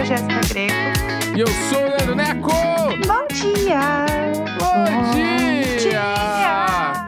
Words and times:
Eu 0.00 0.06
sou 0.06 0.16
Jéssica 0.16 0.54
Greco. 0.54 1.36
E 1.36 1.40
eu 1.40 1.46
sou 1.68 1.78
o 1.78 1.88
Leandro 1.88 2.14
Neco! 2.14 2.50
Bom 3.06 3.26
dia! 3.34 4.06
Bom 4.58 5.12
dia! 5.12 7.04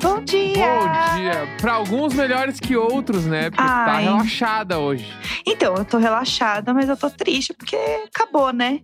Bom 0.00 0.22
dia! 0.22 0.64
Bom 0.64 1.16
dia! 1.16 1.56
Pra 1.60 1.72
alguns 1.72 2.14
melhores 2.14 2.60
que 2.60 2.76
outros, 2.76 3.26
né? 3.26 3.50
Porque 3.50 3.64
tá 3.64 3.94
Ai. 3.96 4.04
relaxada 4.04 4.78
hoje. 4.78 5.12
Então, 5.44 5.74
eu 5.74 5.84
tô 5.84 5.98
relaxada, 5.98 6.72
mas 6.72 6.88
eu 6.88 6.96
tô 6.96 7.10
triste 7.10 7.52
porque 7.52 7.76
acabou, 8.06 8.52
né? 8.52 8.80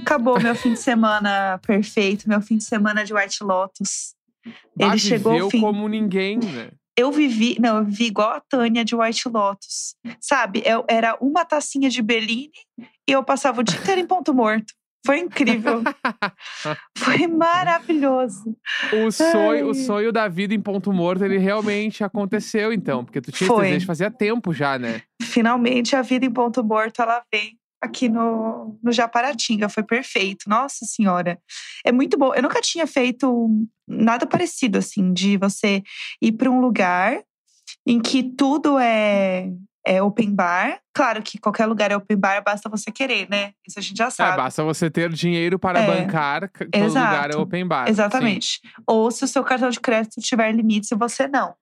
Acabou 0.00 0.40
meu 0.40 0.54
fim 0.54 0.74
de 0.74 0.78
semana 0.78 1.58
perfeito, 1.66 2.28
meu 2.28 2.40
fim 2.40 2.58
de 2.58 2.64
semana 2.64 3.04
de 3.04 3.12
White 3.12 3.42
Lotus. 3.42 4.14
Ele 4.78 4.98
chegou 4.98 5.42
ao 5.42 5.50
fim. 5.50 5.60
como 5.60 5.88
ninguém, 5.88 6.38
né? 6.38 6.68
Eu 6.96 7.10
vivi, 7.10 7.56
não, 7.60 7.78
eu 7.78 7.84
vivi 7.84 8.06
igual 8.06 8.30
a 8.30 8.40
Tânia 8.40 8.84
de 8.84 8.94
White 8.94 9.28
Lotus. 9.28 9.96
Sabe? 10.20 10.62
Eu, 10.64 10.84
era 10.88 11.16
uma 11.20 11.44
tacinha 11.44 11.90
de 11.90 12.00
Bellini 12.00 12.52
e 12.78 13.12
eu 13.12 13.22
passava 13.22 13.60
o 13.60 13.64
dia 13.64 13.78
inteiro 13.78 14.00
em 14.00 14.06
ponto 14.06 14.32
morto. 14.32 14.72
Foi 15.06 15.18
incrível. 15.18 15.82
Foi 16.96 17.26
maravilhoso. 17.26 18.56
O 18.90 19.10
sonho, 19.10 19.68
o 19.68 19.74
sonho 19.74 20.10
da 20.10 20.28
vida 20.28 20.54
em 20.54 20.60
ponto 20.60 20.92
morto, 20.92 21.22
ele 21.24 21.36
realmente 21.36 22.02
aconteceu, 22.02 22.72
então. 22.72 23.04
Porque 23.04 23.20
tu 23.20 23.30
tinha 23.30 23.46
esse 23.46 23.54
Foi. 23.54 23.66
desejo 23.66 23.86
fazia 23.86 24.10
tempo 24.10 24.54
já, 24.54 24.78
né? 24.78 25.02
Finalmente 25.20 25.94
a 25.94 26.00
vida 26.00 26.24
em 26.24 26.30
ponto 26.30 26.64
morto 26.64 27.02
ela 27.02 27.22
vem 27.30 27.58
aqui 27.84 28.08
no, 28.08 28.78
no 28.82 28.92
Japaratinga. 28.92 29.68
Foi 29.68 29.82
perfeito. 29.82 30.48
Nossa 30.48 30.84
Senhora. 30.84 31.38
É 31.84 31.92
muito 31.92 32.18
bom. 32.18 32.34
Eu 32.34 32.42
nunca 32.42 32.60
tinha 32.60 32.86
feito 32.86 33.48
nada 33.86 34.26
parecido 34.26 34.78
assim, 34.78 35.12
de 35.12 35.36
você 35.36 35.82
ir 36.20 36.32
para 36.32 36.50
um 36.50 36.60
lugar 36.60 37.22
em 37.86 38.00
que 38.00 38.22
tudo 38.22 38.78
é, 38.78 39.50
é 39.86 40.02
open 40.02 40.34
bar. 40.34 40.80
Claro 40.94 41.22
que 41.22 41.38
qualquer 41.38 41.66
lugar 41.66 41.90
é 41.90 41.96
open 41.96 42.16
bar, 42.16 42.42
basta 42.42 42.68
você 42.68 42.90
querer, 42.90 43.28
né? 43.28 43.52
Isso 43.66 43.78
a 43.78 43.82
gente 43.82 43.96
já 43.98 44.06
É, 44.06 44.10
sabe. 44.10 44.36
basta 44.36 44.62
você 44.62 44.90
ter 44.90 45.10
dinheiro 45.12 45.58
para 45.58 45.80
É. 45.80 45.86
bancar, 45.86 46.48
todo 46.50 46.68
Exato. 46.72 47.06
lugar 47.06 47.30
é 47.30 47.36
open 47.36 47.66
bar. 47.66 47.88
Exatamente. 47.88 48.60
Ou 48.86 49.10
se 49.10 49.24
o 49.24 49.28
seu 49.28 49.42
cartão 49.44 49.68
de 49.70 49.80
crédito 49.80 50.20
tiver 50.20 50.50
limites 50.52 50.90
e 50.90 50.94
você 50.94 51.26
não. 51.28 51.54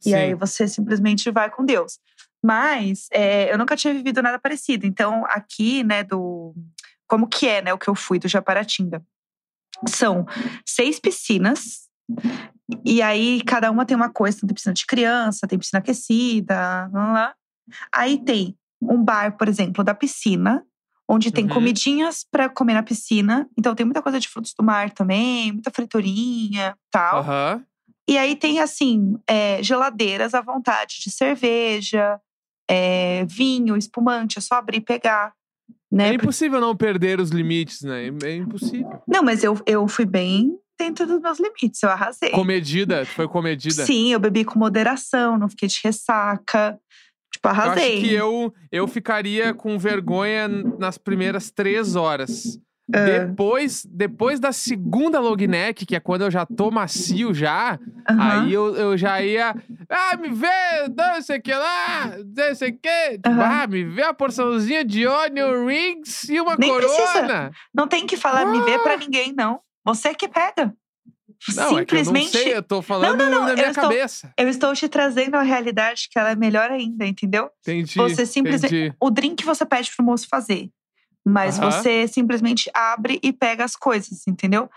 Sim. 0.00 0.10
E 0.10 0.14
aí 0.14 0.30
Sim. 0.30 0.34
você 0.34 0.66
simplesmente 0.68 1.30
vai 1.30 1.48
com 1.48 1.64
Deus. 1.64 1.98
Mas 2.42 3.06
é, 3.12 3.52
eu 3.52 3.58
nunca 3.58 3.76
tinha 3.76 3.94
vivido 3.94 4.20
nada 4.22 4.38
parecido. 4.38 4.86
Então, 4.86 5.24
aqui, 5.26 5.84
né, 5.84 6.02
do. 6.02 6.54
Como 7.06 7.28
que 7.28 7.46
é, 7.46 7.62
né, 7.62 7.72
o 7.72 7.78
que 7.78 7.88
eu 7.88 7.94
fui 7.94 8.18
do 8.18 8.26
Japaratinga? 8.28 9.02
São 9.86 10.26
seis 10.66 10.98
piscinas. 10.98 11.82
E 12.84 13.02
aí, 13.02 13.42
cada 13.44 13.70
uma 13.70 13.84
tem 13.86 13.96
uma 13.96 14.10
coisa. 14.10 14.40
Tem 14.40 14.54
piscina 14.54 14.74
de 14.74 14.86
criança, 14.86 15.46
tem 15.46 15.58
piscina 15.58 15.78
aquecida, 15.78 16.90
lá, 16.92 17.12
lá. 17.12 17.34
Aí 17.94 18.18
tem 18.24 18.56
um 18.80 19.02
bar, 19.02 19.36
por 19.36 19.48
exemplo, 19.48 19.84
da 19.84 19.94
piscina, 19.94 20.64
onde 21.08 21.30
tem 21.30 21.44
Uhum. 21.44 21.50
comidinhas 21.50 22.24
para 22.28 22.48
comer 22.48 22.74
na 22.74 22.82
piscina. 22.82 23.48
Então, 23.56 23.74
tem 23.74 23.86
muita 23.86 24.02
coisa 24.02 24.18
de 24.18 24.28
frutos 24.28 24.54
do 24.58 24.64
mar 24.64 24.90
também, 24.90 25.52
muita 25.52 25.70
friturinha 25.70 26.76
tal. 26.90 27.20
Aham. 27.20 27.64
E 28.08 28.18
aí 28.18 28.34
tem, 28.34 28.58
assim, 28.58 29.16
é, 29.28 29.62
geladeiras 29.62 30.34
à 30.34 30.40
vontade 30.40 30.96
de 31.00 31.10
cerveja, 31.10 32.20
é, 32.70 33.24
vinho, 33.26 33.76
espumante, 33.76 34.38
é 34.38 34.40
só 34.40 34.56
abrir 34.56 34.78
e 34.78 34.80
pegar. 34.80 35.32
Né? 35.90 36.10
É 36.10 36.14
impossível 36.14 36.60
não 36.60 36.74
perder 36.74 37.20
os 37.20 37.30
limites, 37.30 37.82
né? 37.82 38.06
É 38.24 38.36
impossível. 38.36 39.02
Não, 39.06 39.22
mas 39.22 39.44
eu, 39.44 39.60
eu 39.66 39.86
fui 39.86 40.06
bem 40.06 40.56
dentro 40.78 41.06
dos 41.06 41.20
meus 41.20 41.38
limites, 41.38 41.82
eu 41.82 41.90
arrasei. 41.90 42.30
Comedida, 42.30 43.04
foi 43.04 43.28
comedida. 43.28 43.84
Sim, 43.86 44.12
eu 44.12 44.18
bebi 44.18 44.44
com 44.44 44.58
moderação, 44.58 45.38
não 45.38 45.48
fiquei 45.48 45.68
de 45.68 45.78
ressaca. 45.84 46.78
Tipo, 47.32 47.48
Eu 47.48 47.50
acho 47.52 47.60
arrasei. 47.62 48.00
que 48.00 48.12
eu, 48.12 48.52
eu 48.70 48.88
ficaria 48.88 49.52
com 49.54 49.78
vergonha 49.78 50.48
nas 50.78 50.98
primeiras 50.98 51.50
três 51.50 51.94
horas. 51.94 52.58
Ah, 52.94 52.98
Depois, 53.04 53.86
depois 53.88 54.40
da 54.40 54.52
segunda 54.52 55.18
long 55.20 55.36
neck, 55.36 55.86
que 55.86 55.96
é 55.96 56.00
quando 56.00 56.22
eu 56.22 56.30
já 56.30 56.44
tô 56.44 56.70
macio 56.70 57.32
já, 57.32 57.78
aham. 58.08 58.18
aí 58.46 58.52
eu, 58.52 58.74
eu 58.76 58.96
já 58.98 59.22
ia. 59.22 59.54
Ah, 59.94 60.16
me 60.16 60.28
vê, 60.30 60.48
não 60.96 61.20
sei 61.22 61.38
o 61.38 61.42
que 61.42 61.52
lá, 61.52 62.12
não 62.36 62.54
sei 62.54 62.70
o 62.70 62.78
que. 62.78 63.20
Aham. 63.26 63.42
Ah, 63.62 63.66
me 63.66 63.84
vê 63.84 64.02
a 64.02 64.14
porçãozinha 64.14 64.84
de 64.84 65.06
onion 65.06 65.66
rings 65.66 66.24
e 66.28 66.40
uma 66.40 66.56
Nem 66.56 66.74
precisa. 66.74 67.12
corona. 67.12 67.50
Não 67.74 67.86
tem 67.86 68.06
que 68.06 68.16
falar 68.16 68.46
me 68.46 68.60
ver 68.62 68.76
Ah! 68.76 68.82
pra 68.82 68.96
ninguém, 68.96 69.32
não. 69.32 69.60
Você 69.84 70.14
que 70.14 70.28
pega. 70.28 70.74
Não, 71.56 71.76
é 71.78 71.84
que 71.84 71.94
eu 71.94 71.98
não 71.98 72.04
Simplesmente. 72.04 72.30
sei, 72.30 72.54
eu 72.56 72.62
tô 72.62 72.80
falando 72.80 73.18
Não, 73.18 73.24
não, 73.28 73.38
não, 73.40 73.44
na 73.46 73.50
eu 73.50 73.54
minha 73.56 73.68
estou- 73.70 73.82
cabeça. 73.82 74.32
Eu 74.38 74.48
estou 74.48 74.72
te 74.74 74.88
trazendo 74.88 75.34
a 75.34 75.42
realidade 75.42 76.08
que 76.10 76.16
ela 76.18 76.30
é 76.30 76.36
melhor 76.36 76.70
ainda, 76.70 77.04
entendeu? 77.04 77.50
Entendi. 77.60 77.94
Você 77.96 78.24
simplesmente- 78.24 78.74
entendi. 78.74 78.96
o 79.00 79.10
drink 79.10 79.44
você 79.44 79.66
pede 79.66 79.90
pro 79.94 80.04
moço 80.04 80.28
fazer. 80.28 80.70
Mas 81.26 81.58
você 81.58 82.06
simplesmente 82.08 82.70
abre 82.74 83.18
e 83.22 83.32
pega 83.32 83.64
as 83.64 83.74
coisas, 83.76 84.26
entendeu? 84.26 84.68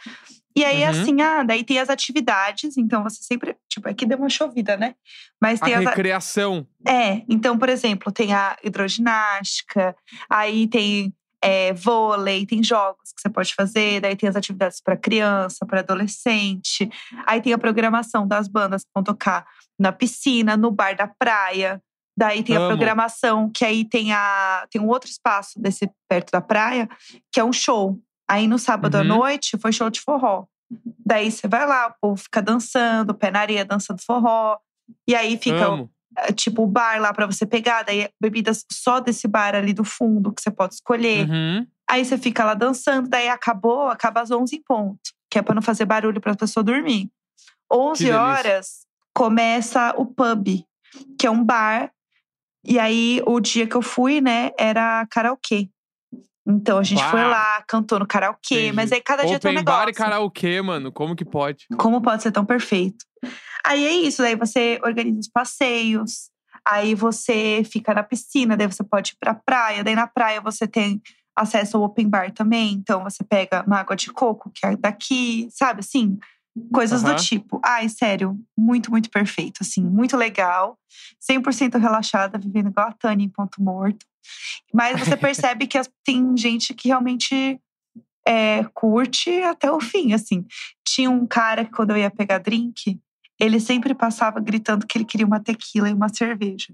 E 0.56 0.64
aí, 0.64 0.84
Uhum. 0.84 0.90
assim, 0.90 1.22
ah, 1.22 1.44
daí 1.44 1.64
tem 1.64 1.80
as 1.80 1.90
atividades, 1.90 2.78
então 2.78 3.04
você 3.04 3.22
sempre. 3.22 3.56
Tipo, 3.70 3.90
aqui 3.90 4.06
deu 4.06 4.18
uma 4.18 4.30
chovida, 4.30 4.78
né? 4.78 4.96
Mas 5.42 5.62
A 5.62 5.66
tem 5.66 5.74
as. 5.76 5.84
recreação. 5.86 6.66
É, 6.88 7.24
então, 7.28 7.58
por 7.58 7.68
exemplo, 7.70 8.12
tem 8.12 8.34
a 8.34 8.56
hidroginástica, 8.64 9.96
aí 10.30 10.68
tem 10.68 11.14
é, 11.42 11.74
vôlei, 11.74 12.46
tem 12.46 12.64
jogos 12.64 13.12
que 13.14 13.22
você 13.22 13.30
pode 13.30 13.54
fazer, 13.54 14.00
daí 14.02 14.16
tem 14.16 14.28
as 14.30 14.36
atividades 14.36 14.82
para 14.82 14.98
criança, 14.98 15.66
para 15.66 15.82
adolescente, 15.82 16.90
aí 17.26 17.42
tem 17.42 17.54
a 17.54 17.58
programação 17.58 18.28
das 18.28 18.48
bandas 18.48 18.84
que 18.84 18.90
vão 18.96 19.04
tocar 19.04 19.46
na 19.78 19.92
piscina, 19.92 20.56
no 20.58 20.72
bar 20.72 20.96
da 20.96 21.08
praia. 21.08 21.82
Daí 22.18 22.42
tem 22.44 22.56
a 22.56 22.60
Amo. 22.60 22.70
programação, 22.70 23.50
que 23.54 23.66
aí 23.66 23.84
tem, 23.84 24.14
a, 24.14 24.66
tem 24.72 24.82
um 24.82 24.88
outro 24.88 25.10
espaço 25.10 25.60
desse 25.62 25.90
perto 26.10 26.32
da 26.32 26.40
praia, 26.40 26.88
que 27.32 27.40
é 27.42 27.44
um 27.44 27.52
show. 27.52 28.00
Aí 28.28 28.48
no 28.48 28.58
sábado 28.58 28.96
à 28.96 29.00
Uhum. 29.02 29.08
noite 29.08 29.58
foi 29.60 29.72
show 29.72 29.90
de 29.90 30.02
forró. 30.02 30.46
Daí 31.06 31.32
você 31.32 31.48
vai 31.48 31.66
lá, 31.68 31.88
o 31.88 31.94
povo 32.02 32.18
fica 32.22 32.42
dançando, 32.42 33.14
pé 33.14 33.30
na 33.30 33.40
areia, 33.42 33.64
dançando 33.64 34.02
forró. 34.04 34.58
E 35.08 35.14
aí 35.16 35.38
fica 35.38 35.66
Amo. 35.68 35.90
é, 36.18 36.32
tipo 36.34 36.64
o 36.64 36.68
bar 36.68 37.00
lá 37.00 37.14
pra 37.14 37.26
você 37.28 37.46
pegar, 37.46 37.84
daí 37.84 38.10
bebidas 38.20 38.66
só 38.72 39.00
desse 39.00 39.28
bar 39.28 39.54
ali 39.56 39.74
do 39.74 39.84
fundo 39.84 40.34
que 40.34 40.42
você 40.42 40.50
pode 40.50 40.74
escolher. 40.76 41.30
Uhum. 41.30 41.68
Aí 41.88 42.04
você 42.04 42.18
fica 42.18 42.44
lá 42.44 42.56
dançando, 42.56 43.08
daí 43.08 43.30
acabou, 43.30 43.88
acaba 43.90 44.22
às 44.22 44.32
11 44.32 44.56
em 44.56 44.62
ponto, 44.64 45.00
que 45.30 45.38
é 45.38 45.42
pra 45.44 45.54
não 45.54 45.62
fazer 45.62 45.86
barulho 45.86 46.20
pra 46.20 46.36
pessoa 46.36 46.64
dormir. 46.64 47.10
11 47.72 48.04
delícia. 48.06 48.22
horas 48.22 48.68
começa 49.14 49.94
o 49.98 50.06
pub, 50.06 50.66
que 51.20 51.28
é 51.28 51.32
um 51.32 51.44
bar. 51.44 51.92
E 52.68 52.80
aí 52.80 53.22
o 53.28 53.40
dia 53.40 53.68
que 53.68 53.76
eu 53.76 53.82
fui, 53.84 54.20
né, 54.20 54.52
era 54.58 55.06
karaokê. 55.12 55.70
Então 56.48 56.78
a 56.78 56.84
gente 56.84 57.04
foi 57.04 57.24
lá, 57.24 57.64
cantou 57.68 58.00
no 58.00 58.06
karaokê, 58.06 58.56
Entendi. 58.56 58.76
mas 58.76 58.92
aí 58.92 59.02
cada 59.02 59.26
dia 59.26 59.40
tem 59.40 59.50
um 59.50 59.54
Open 59.54 59.64
negócio. 59.66 59.86
bar 59.86 59.90
e 59.90 59.94
karaokê, 59.94 60.62
mano. 60.62 60.92
Como 60.92 61.16
que 61.16 61.26
pode? 61.26 61.66
Como 61.78 62.02
pode 62.02 62.22
ser 62.22 62.32
tão 62.32 62.46
perfeito? 62.46 63.04
Aí 63.66 63.84
é 63.84 63.94
isso, 63.94 64.22
daí 64.22 64.36
você 64.36 64.80
organiza 64.84 65.20
os 65.20 65.28
passeios, 65.28 66.30
aí 66.64 66.94
você 66.94 67.64
fica 67.66 67.96
na 67.96 68.04
piscina, 68.04 68.56
daí 68.56 68.68
você 68.68 68.84
pode 68.84 69.14
ir 69.14 69.18
pra 69.20 69.34
praia, 69.34 69.84
daí 69.84 69.96
na 69.96 70.06
praia 70.06 70.40
você 70.40 70.68
tem 70.68 71.02
acesso 71.36 71.78
ao 71.78 71.84
open 71.84 72.08
bar 72.08 72.32
também, 72.32 72.74
então 72.74 73.04
você 73.04 73.24
pega 73.24 73.64
uma 73.66 73.80
água 73.80 73.96
de 73.96 74.12
coco, 74.12 74.52
que 74.54 74.66
é 74.66 74.78
daqui, 74.78 75.48
sabe 75.52 75.80
assim? 75.80 76.18
Coisas 76.72 77.04
do 77.04 77.14
tipo. 77.16 77.60
Ai, 77.66 77.90
sério, 77.90 78.40
muito, 78.58 78.90
muito 78.90 79.10
perfeito, 79.10 79.58
assim, 79.62 79.84
muito 79.84 80.16
legal. 80.16 80.80
100% 81.30 81.78
relaxada, 81.78 82.38
vivendo 82.38 82.70
igual 82.70 82.88
a 82.88 82.94
Tânia 82.94 83.26
em 83.26 83.30
ponto 83.30 83.62
morto. 83.62 84.06
Mas 84.74 85.00
você 85.00 85.16
percebe 85.18 85.68
que 85.68 85.80
tem 86.04 86.36
gente 86.38 86.74
que 86.74 86.88
realmente 86.88 87.60
é, 88.26 88.64
curte 88.74 89.42
até 89.44 89.72
o 89.72 89.80
fim, 89.80 90.14
assim. 90.14 90.46
Tinha 90.86 91.10
um 91.10 91.26
cara 91.28 91.66
que 91.66 91.72
quando 91.72 91.92
eu 91.92 91.98
ia 91.98 92.10
pegar 92.10 92.40
drink, 92.40 93.00
ele 93.40 93.60
sempre 93.60 93.94
passava 93.94 94.40
gritando 94.40 94.88
que 94.88 94.98
ele 94.98 95.06
queria 95.06 95.26
uma 95.26 95.40
tequila 95.40 95.90
e 95.90 95.94
uma 95.94 96.10
cerveja. 96.10 96.74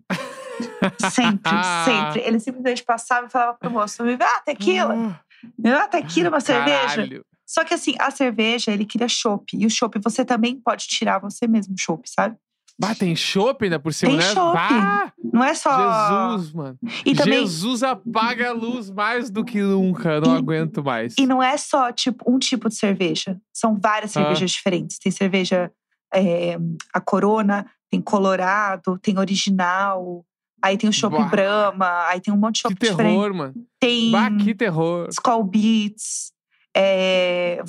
sempre, 1.00 1.52
sempre. 1.86 2.22
Ele 2.22 2.40
simplesmente 2.40 2.84
passava 2.84 3.28
e 3.28 3.30
falava 3.30 3.58
pro 3.58 3.72
moço: 3.72 4.04
me 4.04 4.16
dá 4.16 4.28
uma 4.28 4.42
tequila, 4.42 4.96
me 4.96 5.72
dá 5.72 5.78
uma 5.78 5.88
tequila 5.88 6.28
e 6.28 6.30
uma 6.30 6.40
cerveja. 6.40 6.88
Caralho. 6.88 7.26
Só 7.46 7.66
que 7.66 7.74
assim, 7.74 7.96
a 8.00 8.10
cerveja, 8.10 8.72
ele 8.72 8.86
queria 8.86 9.10
chopp. 9.10 9.58
E 9.58 9.66
o 9.66 9.70
chopp 9.70 10.00
você 10.02 10.24
também 10.24 10.56
pode 10.56 10.88
tirar 10.88 11.20
você 11.20 11.48
mesmo 11.48 11.76
chopp, 11.78 12.10
sabe? 12.10 12.38
Bah, 12.82 12.96
tem 12.96 13.16
chopp 13.16 13.64
ainda 13.64 13.78
por 13.80 13.94
cima, 13.94 14.10
Tem 14.12 14.20
né? 14.20 14.34
chopp. 14.34 14.54
Bah, 14.56 15.14
Não 15.32 15.44
é 15.44 15.54
só. 15.54 16.32
Jesus, 16.32 16.52
mano. 16.54 16.78
E 17.06 17.14
também. 17.14 17.40
Jesus 17.46 17.84
apaga 17.84 18.50
a 18.50 18.54
luz 18.54 18.90
mais 18.90 19.30
do 19.30 19.46
que 19.46 19.62
nunca. 19.62 20.20
Não 20.20 20.36
E- 20.36 20.38
aguento 20.40 20.84
mais. 20.84 21.14
E 21.18 21.28
não 21.28 21.44
é 21.44 21.56
só 21.58 21.92
tipo 21.92 22.24
um 22.30 22.40
tipo 22.40 22.68
de 22.70 22.76
cerveja. 22.76 23.40
São 23.54 23.78
várias 23.80 24.12
Ah. 24.18 24.22
cervejas 24.22 24.50
diferentes. 24.52 24.98
Tem 24.98 25.12
cerveja 25.12 25.72
é, 26.14 26.58
a 26.94 27.00
Corona, 27.00 27.66
tem 27.90 28.02
Colorado, 28.02 28.98
tem 29.00 29.18
original. 29.18 30.26
Aí 30.64 30.78
tem 30.78 30.90
o 30.90 30.94
Chopp 30.94 31.16
Bah. 31.18 31.26
Brahma, 31.26 32.06
aí 32.08 32.20
tem 32.20 32.34
um 32.34 32.38
monte 32.38 32.58
de 32.58 32.62
que 32.64 32.68
chopp 32.70 32.80
diferente. 32.80 33.14
terror, 33.16 33.34
mano. 33.34 33.54
Tem 33.80 34.12
Bah, 34.12 34.30
que 34.32 34.54
terror. 34.54 35.08
Skull 35.10 35.44
Beats. 35.44 36.31
É, 36.76 37.62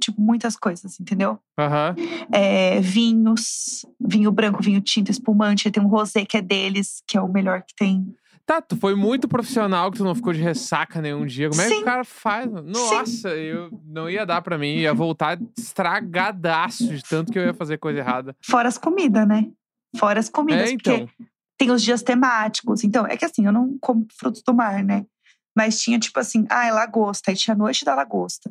tipo, 0.00 0.20
muitas 0.20 0.56
coisas, 0.56 0.98
entendeu? 1.00 1.38
Aham. 1.58 1.94
É, 2.32 2.80
vinhos, 2.80 3.84
vinho 4.00 4.32
branco, 4.32 4.62
vinho 4.62 4.80
tinto, 4.80 5.10
espumante. 5.10 5.70
Tem 5.70 5.82
um 5.82 5.88
rosé 5.88 6.24
que 6.24 6.36
é 6.36 6.42
deles, 6.42 7.02
que 7.06 7.16
é 7.16 7.20
o 7.20 7.28
melhor 7.28 7.62
que 7.62 7.74
tem. 7.74 8.14
Tá, 8.46 8.62
tu 8.62 8.76
foi 8.76 8.94
muito 8.94 9.26
profissional 9.26 9.90
que 9.90 9.98
tu 9.98 10.04
não 10.04 10.14
ficou 10.14 10.32
de 10.32 10.40
ressaca 10.40 11.02
nenhum 11.02 11.26
dia. 11.26 11.50
Como 11.50 11.60
é 11.60 11.66
que 11.66 11.74
Sim. 11.74 11.82
o 11.82 11.84
cara 11.84 12.04
faz? 12.04 12.48
Nossa, 12.48 13.30
eu 13.30 13.68
não 13.84 14.08
ia 14.08 14.24
dar 14.24 14.40
pra 14.40 14.56
mim. 14.56 14.76
Ia 14.76 14.94
voltar 14.94 15.36
estragadaço 15.58 16.86
de 16.86 17.02
tanto 17.02 17.32
que 17.32 17.38
eu 17.38 17.44
ia 17.44 17.54
fazer 17.54 17.78
coisa 17.78 17.98
errada. 17.98 18.36
Fora 18.40 18.68
as 18.68 18.78
comidas, 18.78 19.26
né? 19.26 19.48
Fora 19.96 20.20
as 20.20 20.28
comidas, 20.28 20.70
É, 20.70 20.72
então. 20.72 21.06
porque 21.06 21.24
tem 21.58 21.70
os 21.72 21.82
dias 21.82 22.02
temáticos. 22.02 22.84
Então, 22.84 23.04
é 23.06 23.16
que 23.16 23.24
assim, 23.24 23.46
eu 23.46 23.52
não 23.52 23.76
como 23.80 24.06
frutos 24.16 24.42
do 24.42 24.54
mar, 24.54 24.82
né? 24.84 25.04
Mas 25.56 25.80
tinha 25.80 25.98
tipo 25.98 26.20
assim, 26.20 26.46
ah, 26.50 26.66
é 26.66 26.70
lagosta. 26.72 27.30
Aí 27.30 27.36
tinha 27.36 27.54
a 27.54 27.58
noite 27.58 27.84
da 27.84 27.94
lagosta. 27.94 28.50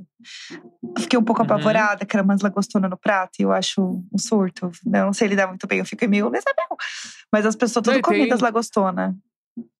Fiquei 0.98 1.18
um 1.19 1.24
pouco 1.24 1.42
Uhum. 1.42 1.46
apavorada, 1.46 2.06
que 2.06 2.16
era 2.16 2.24
umas 2.24 2.42
lagostonas 2.42 2.90
no 2.90 2.98
prato. 2.98 3.34
E 3.40 3.44
eu 3.44 3.52
acho 3.52 3.81
um 4.12 4.18
surto. 4.18 4.72
Eu 4.86 5.06
não 5.06 5.13
sei 5.13 5.28
lidar 5.28 5.48
muito 5.48 5.68
bem. 5.68 5.80
Eu 5.80 5.86
fico 5.86 6.07
meio, 6.07 6.25
Isabel. 6.28 6.78
Mas 7.31 7.46
as 7.46 7.56
pessoas 7.56 7.84
tudo 7.84 7.94
tem- 7.94 8.02
comidas 8.02 8.40
lagostonas. 8.40 9.13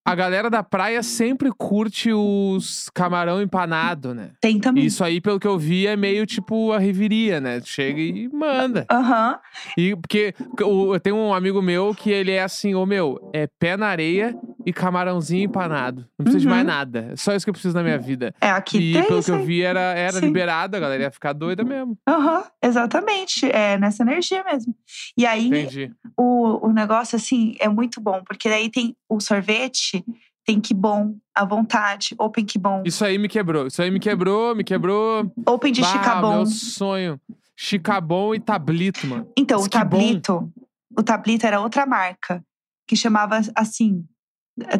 A 0.07 0.13
galera 0.13 0.51
da 0.51 0.62
praia 0.62 1.01
sempre 1.01 1.50
curte 1.57 2.13
os 2.13 2.89
camarão 2.94 3.42
empanado, 3.42 4.13
né? 4.13 4.33
Tem 4.39 4.60
também. 4.60 4.86
Isso 4.86 5.04
aí, 5.04 5.19
pelo 5.19 5.39
que 5.39 5.48
eu 5.48 5.57
vi, 5.57 5.88
é 5.88 5.95
meio 5.95 6.28
tipo 6.28 6.71
a 6.71 6.78
reviria, 6.78 7.42
né? 7.42 7.60
Chega 7.63 8.00
e 8.00 8.30
manda. 8.30 8.86
Aham. 8.92 9.39
E 9.75 9.95
porque 9.95 10.36
eu 10.60 11.00
tenho 11.00 11.16
um 11.18 11.33
amigo 11.33 11.60
meu 11.60 11.95
que 11.95 12.12
ele 12.12 12.30
é 12.31 12.44
assim, 12.44 12.75
ô 12.75 12.86
meu, 12.86 13.31
é 13.33 13.48
pé 13.60 13.75
na 13.75 13.88
areia 13.88 14.38
e 14.65 14.73
camarãozinho 14.73 15.44
empanado. 15.44 16.01
Não 16.17 16.23
preciso 16.23 16.41
de 16.41 16.47
mais 16.47 16.62
Uhum. 16.62 16.67
nada. 16.67 17.09
É 17.12 17.15
só 17.15 17.33
isso 17.35 17.45
que 17.45 17.50
eu 17.50 17.53
preciso 17.53 17.75
na 17.75 17.83
minha 17.83 18.00
vida. 18.00 18.33
É, 18.41 18.50
aqui 18.50 18.77
e 18.77 18.94
tem 18.94 19.03
pelo 19.07 19.19
isso 19.19 19.31
que 19.31 19.38
eu 19.38 19.45
vi, 19.45 19.62
era, 19.62 19.79
era 19.79 20.13
Sim. 20.19 20.25
liberado, 20.25 20.75
a 20.75 20.79
galera 20.79 21.03
ia 21.03 21.12
ficar 21.12 21.33
doida 21.33 21.63
mesmo. 21.63 21.97
Aham, 22.09 22.44
exatamente. 22.63 23.45
É 23.51 23.77
nessa 23.77 24.03
energia 24.03 24.44
mesmo. 24.44 24.75
E 25.17 25.25
aí, 25.25 25.47
Entendi. 25.47 25.91
o, 26.17 26.67
o 26.67 26.73
negócio, 26.73 27.15
assim, 27.15 27.56
é 27.59 27.69
muito 27.69 28.01
bom. 28.01 28.23
Porque 28.25 28.50
daí 28.50 28.69
tem 28.69 28.95
o 29.07 29.19
sorvete, 29.19 30.03
tem 30.45 30.59
que 30.59 30.73
bom, 30.73 31.15
à 31.35 31.45
vontade. 31.45 32.15
Open 32.18 32.45
que 32.45 32.57
bom. 32.57 32.81
Isso 32.85 33.06
aí 33.06 33.18
me 33.18 33.27
quebrou. 33.27 33.68
Isso 33.68 33.81
aí 33.81 33.91
me 33.91 34.00
quebrou, 34.00 34.56
me 34.56 34.63
quebrou. 34.63 35.31
Open 35.47 35.71
de 35.71 35.81
Bah, 35.81 35.88
chicabon. 35.88 36.35
meu 36.38 36.45
sonho. 36.47 37.19
Chicabon 37.56 38.35
e 38.35 38.39
tablito, 38.39 39.07
mano. 39.07 39.27
Então, 39.38 39.59
o 39.59 39.61
Esquibom. 39.61 39.79
tablito, 39.89 40.53
o 40.97 41.01
tablito 41.03 41.45
era 41.47 41.59
outra 41.61 41.85
marca. 41.85 42.44
Que 42.88 42.95
chamava, 42.95 43.39
assim, 43.56 44.06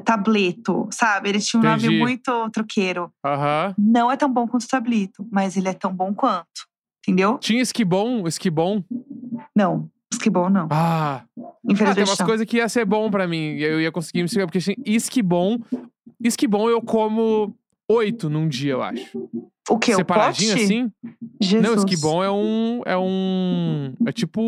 tableto, 0.04 0.88
sabe? 0.92 1.30
Ele 1.30 1.39
tinha 1.39 1.60
um 1.62 1.66
Entendi. 1.66 1.86
nome 1.88 2.00
muito 2.00 2.50
truqueiro. 2.51 3.12
Aham. 3.25 3.75
Não 3.77 4.12
é 4.12 4.18
tão 4.18 4.31
bom 4.31 4.48
quanto 4.48 4.63
o 4.63 4.68
tablito, 4.68 5.27
mas 5.31 5.57
ele 5.57 5.68
é 5.69 5.74
tão 5.74 5.94
bom 5.94 6.13
quanto. 6.13 6.45
Entendeu? 7.07 7.38
Tinha 7.38 7.62
esquibom, 7.62 8.27
esquibom. 8.27 8.83
Não, 9.56 9.89
esquibom 10.12 10.50
não. 10.50 10.68
Ah, 10.72 11.24
Ah, 11.24 11.24
tem 11.38 11.74
Infelizmente 11.74 12.10
umas 12.10 12.22
coisas 12.22 12.45
que 12.48 12.57
ia 12.57 12.69
ser 12.69 12.86
bom 12.86 13.10
pra 13.12 13.27
mim. 13.27 13.56
e 13.57 13.63
Eu 13.63 13.80
ia 13.81 13.92
conseguir 13.92 14.24
me 14.24 14.30
segurar. 14.30 14.48
Porque 14.48 14.57
assim, 14.57 14.75
esquibom. 14.86 15.60
Esquibom 16.24 16.69
eu 16.69 16.81
como 16.81 17.54
oito 17.92 18.30
num 18.30 18.48
dia, 18.48 18.72
eu 18.74 18.81
acho. 18.81 19.30
O 19.69 19.77
que? 19.77 19.94
O 19.94 19.98
Separadinho 19.98 20.51
pote? 20.54 20.63
assim? 20.63 20.92
Jesus. 21.42 21.68
Não, 21.68 21.75
esquibom 21.75 22.24
é 22.24 22.31
um. 22.31 22.81
É 22.86 22.98
um. 22.98 23.94
É 24.06 24.12
tipo 24.12 24.42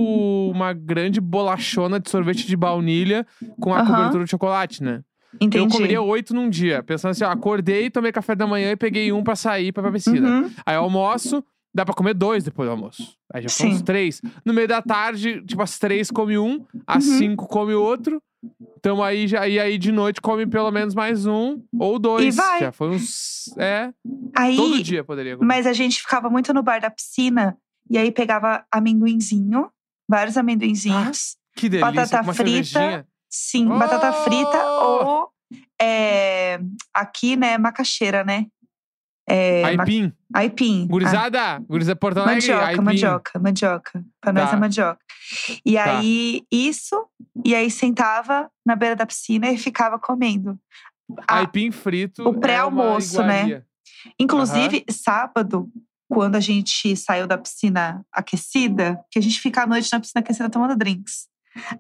uma 0.52 0.74
grande 0.74 1.20
bolachona 1.20 2.00
de 2.00 2.10
sorvete 2.10 2.48
de 2.48 2.56
baunilha 2.56 3.26
com 3.60 3.74
a 3.74 3.80
Aham. 3.82 3.88
cobertura 3.88 4.24
de 4.24 4.32
chocolate, 4.32 4.82
né? 4.84 5.02
Entendi. 5.36 5.58
Eu 5.58 5.68
comeria 5.68 6.02
oito 6.02 6.34
num 6.34 6.50
dia. 6.50 6.82
Pensando 6.84 7.12
assim, 7.12 7.24
ó, 7.24 7.30
acordei, 7.30 7.90
tomei 7.90 8.12
café 8.12 8.36
da 8.36 8.48
manhã 8.48 8.72
e 8.72 8.76
peguei 8.76 9.12
um 9.12 9.24
pra 9.24 9.36
sair 9.36 9.72
pra 9.72 9.84
pra 9.84 9.92
piscina. 9.92 10.28
Uhum. 10.28 10.52
Aí 10.66 10.76
almoço, 10.76 11.44
dá 11.76 11.84
pra 11.86 11.94
comer 11.94 12.14
dois 12.14 12.44
depois 12.44 12.68
do 12.68 12.72
almoço. 12.72 13.16
Aí 13.34 13.42
já 13.44 13.50
ficam 13.50 13.70
uns 13.72 13.82
três. 13.82 14.22
No 14.46 14.54
meio 14.54 14.68
da 14.68 14.82
tarde, 14.82 15.42
tipo, 15.46 15.62
às 15.62 15.78
três 15.78 16.10
come 16.10 16.38
um, 16.38 16.66
às 16.88 17.06
Uhum. 17.06 17.18
cinco 17.18 17.48
come 17.48 17.74
outro. 17.74 18.22
Então 18.80 19.04
aí, 19.04 19.28
já, 19.28 19.48
e 19.48 19.60
aí 19.60 19.78
de 19.78 19.92
noite 19.92 20.22
come 20.22 20.46
pelo 20.46 20.72
menos 20.72 20.94
mais 20.96 21.26
um 21.26 21.60
ou 21.78 21.98
dois. 22.00 22.36
vai. 22.36 22.60
Já 22.62 22.72
foi 22.72 22.90
uns. 22.90 23.50
É, 23.58 23.92
Aí, 24.36 24.56
todo 24.56 24.82
dia 24.82 25.04
poderia 25.04 25.36
comer. 25.36 25.48
mas 25.48 25.66
a 25.68 25.74
gente 25.74 26.00
ficava 26.02 26.30
muito 26.30 26.54
no 26.54 26.62
bar 26.64 26.80
da 26.80 26.90
piscina 26.90 27.58
e 27.90 27.98
aí 27.98 28.12
pegava 28.12 28.64
amendoinzinho, 28.72 29.70
vários 30.08 30.38
amendoinzinhos. 30.38 31.36
Que 31.56 31.68
delícia, 31.68 31.92
batata 31.92 32.34
frita. 32.34 33.08
Sim, 33.30 33.68
batata 33.68 34.12
frita 34.14 34.66
Oh! 34.66 35.06
ou 35.06 35.30
é, 35.82 36.60
aqui, 36.94 37.36
né, 37.36 37.58
macaxeira, 37.58 38.24
né? 38.24 38.48
É, 39.30 39.76
ma- 39.76 39.84
Aipim. 39.84 40.14
aipim. 40.34 40.88
Gurizada, 40.88 41.60
gurizada 41.68 41.96
Porto 42.00 42.18
Ah, 42.20 42.24
Alegre, 42.24 42.48
mandioca, 42.48 42.66
aipim. 42.68 42.82
mandioca, 42.84 43.40
mandioca. 43.40 44.06
Pra 44.22 44.32
nós 44.32 44.50
Tá. 44.50 44.56
é 44.56 44.60
mandioca. 44.60 45.00
E 45.66 45.74
Tá. 45.74 45.98
aí, 46.00 46.44
isso, 46.50 47.06
e 47.46 47.54
aí 47.54 47.70
sentava 47.70 48.50
na 48.66 48.76
beira 48.76 48.96
da 48.96 49.06
piscina 49.06 49.52
e 49.52 49.58
ficava 49.58 50.00
comendo. 50.00 50.58
A- 51.28 51.40
Aipim 51.40 51.72
frito. 51.72 52.28
o 52.28 52.40
pré-almoço, 52.40 53.22
é 53.22 53.28
né? 53.28 53.64
Inclusive, 54.20 54.86
sábado, 54.90 55.70
quando 56.10 56.36
a 56.36 56.40
gente 56.40 56.96
saiu 56.96 57.28
da 57.28 57.38
piscina 57.38 58.06
aquecida, 58.14 58.98
que 59.12 59.20
a 59.20 59.22
gente 59.22 59.40
fica 59.42 59.64
à 59.64 59.68
noite 59.68 59.90
na 59.92 60.00
piscina 60.00 60.22
aquecida 60.22 60.50
tomando 60.50 60.76
drinks. 60.78 61.28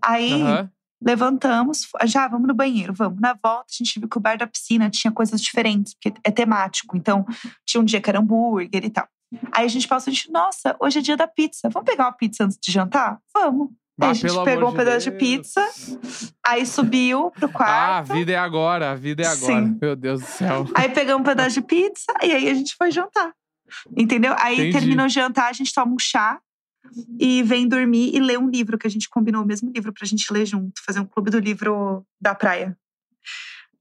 Aí 0.04 0.42
Aham. 0.42 0.72
Levantamos, 1.02 1.88
já 2.06 2.28
vamos 2.28 2.48
no 2.48 2.54
banheiro, 2.54 2.94
vamos. 2.94 3.20
Na 3.20 3.34
volta, 3.34 3.66
a 3.72 3.84
gente 3.84 4.00
viu 4.00 4.10
que 4.10 4.18
o 4.18 4.22
bar 4.22 4.38
da 4.38 4.48
piscina 4.48 4.90
tinha 4.90 5.12
coisas 5.12 5.42
diferentes, 5.42 5.94
porque 5.94 6.20
é 6.24 6.32
temático. 6.32 6.96
Então, 6.98 7.26
tinha 7.66 7.82
um 7.82 7.86
dia 7.86 8.02
que 8.02 8.10
era 8.10 8.20
hambúrguer 8.20 8.84
e 8.86 8.90
tal. 8.90 9.08
Aí 9.52 9.66
a 9.66 9.68
gente 9.68 9.88
passou, 9.88 10.10
a 10.10 10.14
gente, 10.14 10.32
nossa, 10.32 10.76
hoje 10.80 11.00
é 11.00 11.02
dia 11.02 11.18
da 11.18 11.28
pizza. 11.28 11.70
Vamos 11.70 11.90
pegar 11.90 12.06
uma 12.06 12.14
pizza 12.14 12.46
antes 12.46 12.58
de 12.62 12.72
jantar? 12.72 13.20
Vamos. 13.34 13.70
Aí 13.70 13.76
Bah, 14.00 14.10
a 14.12 14.14
gente 14.14 14.44
pegou 14.46 14.70
um 14.70 14.74
pedaço 14.76 15.10
de 15.10 15.18
Deus. 15.18 15.20
pizza, 15.20 15.68
aí 16.46 16.66
subiu 16.68 17.32
pro 17.32 17.46
Ah, 17.48 17.50
a 17.50 17.52
quarto. 18.04 18.14
vida 18.14 18.32
é 18.32 18.38
agora, 18.38 18.92
a 18.92 18.96
vida 18.96 19.24
é 19.24 19.26
agora. 19.26 19.66
Sim. 19.66 19.78
Meu 19.82 19.96
Deus 19.96 20.22
do 20.22 20.28
céu. 20.28 20.66
Aí 20.76 20.88
pegamos 20.90 21.22
um 21.22 21.24
pedaço 21.26 21.56
de 21.56 21.62
pizza 21.64 22.14
e 22.24 22.32
aí 22.32 22.48
a 22.48 22.54
gente 22.54 22.76
foi 22.78 22.92
jantar. 22.92 23.34
Entendeu? 23.98 24.36
Aí 24.40 24.54
Entendi. 24.70 24.72
terminou 24.80 25.08
o 25.08 25.10
jantar, 25.10 25.50
a 25.50 25.54
gente 25.54 25.74
toma 25.74 25.92
um 25.94 26.00
chá 26.00 26.40
e 27.19 27.44
vem 27.44 27.68
dormir 27.68 28.16
e 28.16 28.19
lê 28.19 28.38
um 28.38 28.50
livro, 28.50 28.78
que 28.78 28.88
a 28.88 28.89
gente 28.89 29.10
combinou 29.10 29.44
o 29.44 29.45
mesmo 29.45 29.72
livro 29.74 29.94
pra 29.94 30.06
gente 30.07 30.31
ler 30.31 30.45
junto, 30.45 30.81
fazer 30.86 31.00
um 31.00 31.06
clube 31.06 31.30
do 31.30 31.39
livro 31.39 32.06
da 32.19 32.34
praia. 32.36 32.78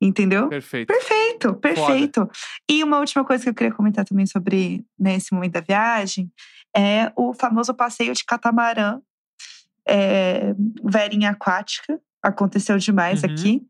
Entendeu? 0.00 0.49
Perfeito. 0.49 0.87
Perfeito, 0.93 1.55
perfeito. 1.55 2.29
E 2.70 2.84
uma 2.84 2.98
última 2.98 3.25
coisa 3.25 3.43
que 3.44 3.48
eu 3.51 3.55
queria 3.55 3.72
comentar 3.72 4.05
também 4.05 4.27
sobre 4.27 4.84
né, 4.98 5.15
esse 5.17 5.32
momento 5.34 5.53
da 5.55 5.60
viagem 5.60 6.31
é 6.77 7.10
o 7.17 7.32
famoso 7.32 7.72
passeio 7.72 8.13
de 8.13 8.22
catamarã, 8.25 9.01
é, 9.89 10.55
verinha 10.84 11.31
aquática. 11.31 11.98
Aconteceu 12.22 12.77
demais 12.77 13.22
Uhum. 13.22 13.31
aqui. 13.31 13.63